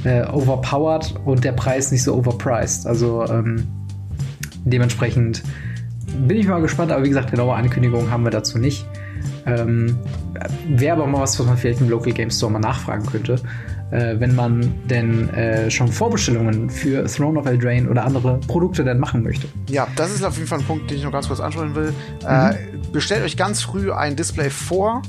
[0.03, 2.87] äh, overpowered und der Preis nicht so overpriced.
[2.87, 3.67] Also ähm,
[4.65, 5.43] dementsprechend
[6.27, 8.85] bin ich mal gespannt, aber wie gesagt, genaue Ankündigungen haben wir dazu nicht.
[9.45, 9.97] Ähm,
[10.67, 13.39] Wäre aber mal was, was man vielleicht im Local Game Store mal nachfragen könnte,
[13.93, 18.99] äh, wenn man denn äh, schon Vorbestellungen für Throne of Eldraine oder andere Produkte dann
[18.99, 19.47] machen möchte.
[19.69, 21.93] Ja, das ist auf jeden Fall ein Punkt, den ich noch ganz kurz ansprechen will.
[22.21, 22.27] Mhm.
[22.27, 22.55] Äh,
[22.91, 25.03] bestellt euch ganz früh ein Display vor.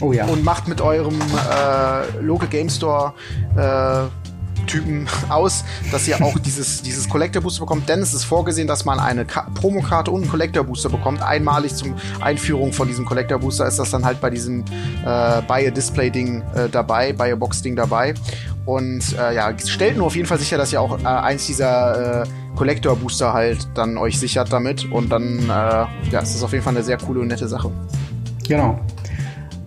[0.00, 0.24] Oh ja.
[0.24, 3.12] Und macht mit eurem äh, Local Game Store
[3.54, 4.19] äh,
[4.70, 8.84] Typen aus, dass ihr auch dieses, dieses Collector Booster bekommt, denn es ist vorgesehen, dass
[8.84, 11.22] man eine Promokarte und einen Collector Booster bekommt.
[11.22, 15.68] Einmalig zum Einführung von diesem Collector Booster ist das dann halt bei diesem äh, Buy
[15.68, 18.14] a Display Ding äh, dabei, Buy a Box Ding dabei.
[18.66, 22.22] Und äh, ja, stellt nur auf jeden Fall sicher, dass ihr auch äh, eins dieser
[22.22, 24.90] äh, Collector Booster halt dann euch sichert damit.
[24.92, 27.70] Und dann, äh, ja, ist auf jeden Fall eine sehr coole und nette Sache.
[28.46, 28.78] Genau.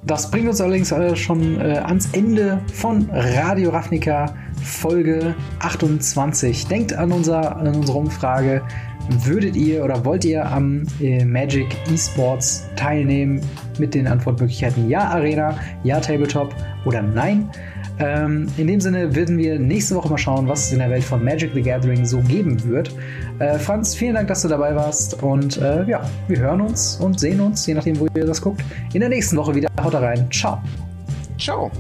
[0.06, 4.34] Das bringt uns allerdings äh, schon äh, ans Ende von Radio Ravnica
[4.64, 6.68] Folge 28.
[6.68, 8.62] Denkt an, unser, an unsere Umfrage.
[9.10, 13.42] Würdet ihr oder wollt ihr am äh, Magic Esports teilnehmen
[13.78, 16.56] mit den Antwortmöglichkeiten Ja Arena, Ja Tabletop
[16.86, 17.50] oder Nein?
[18.00, 21.04] Ähm, in dem Sinne würden wir nächste Woche mal schauen, was es in der Welt
[21.04, 22.92] von Magic the Gathering so geben wird.
[23.40, 27.20] Äh, Franz, vielen Dank, dass du dabei warst und äh, ja, wir hören uns und
[27.20, 29.70] sehen uns, je nachdem, wo ihr das guckt, in der nächsten Woche wieder.
[29.82, 30.28] Haut rein.
[30.32, 30.62] Ciao.
[31.38, 31.72] Ciao.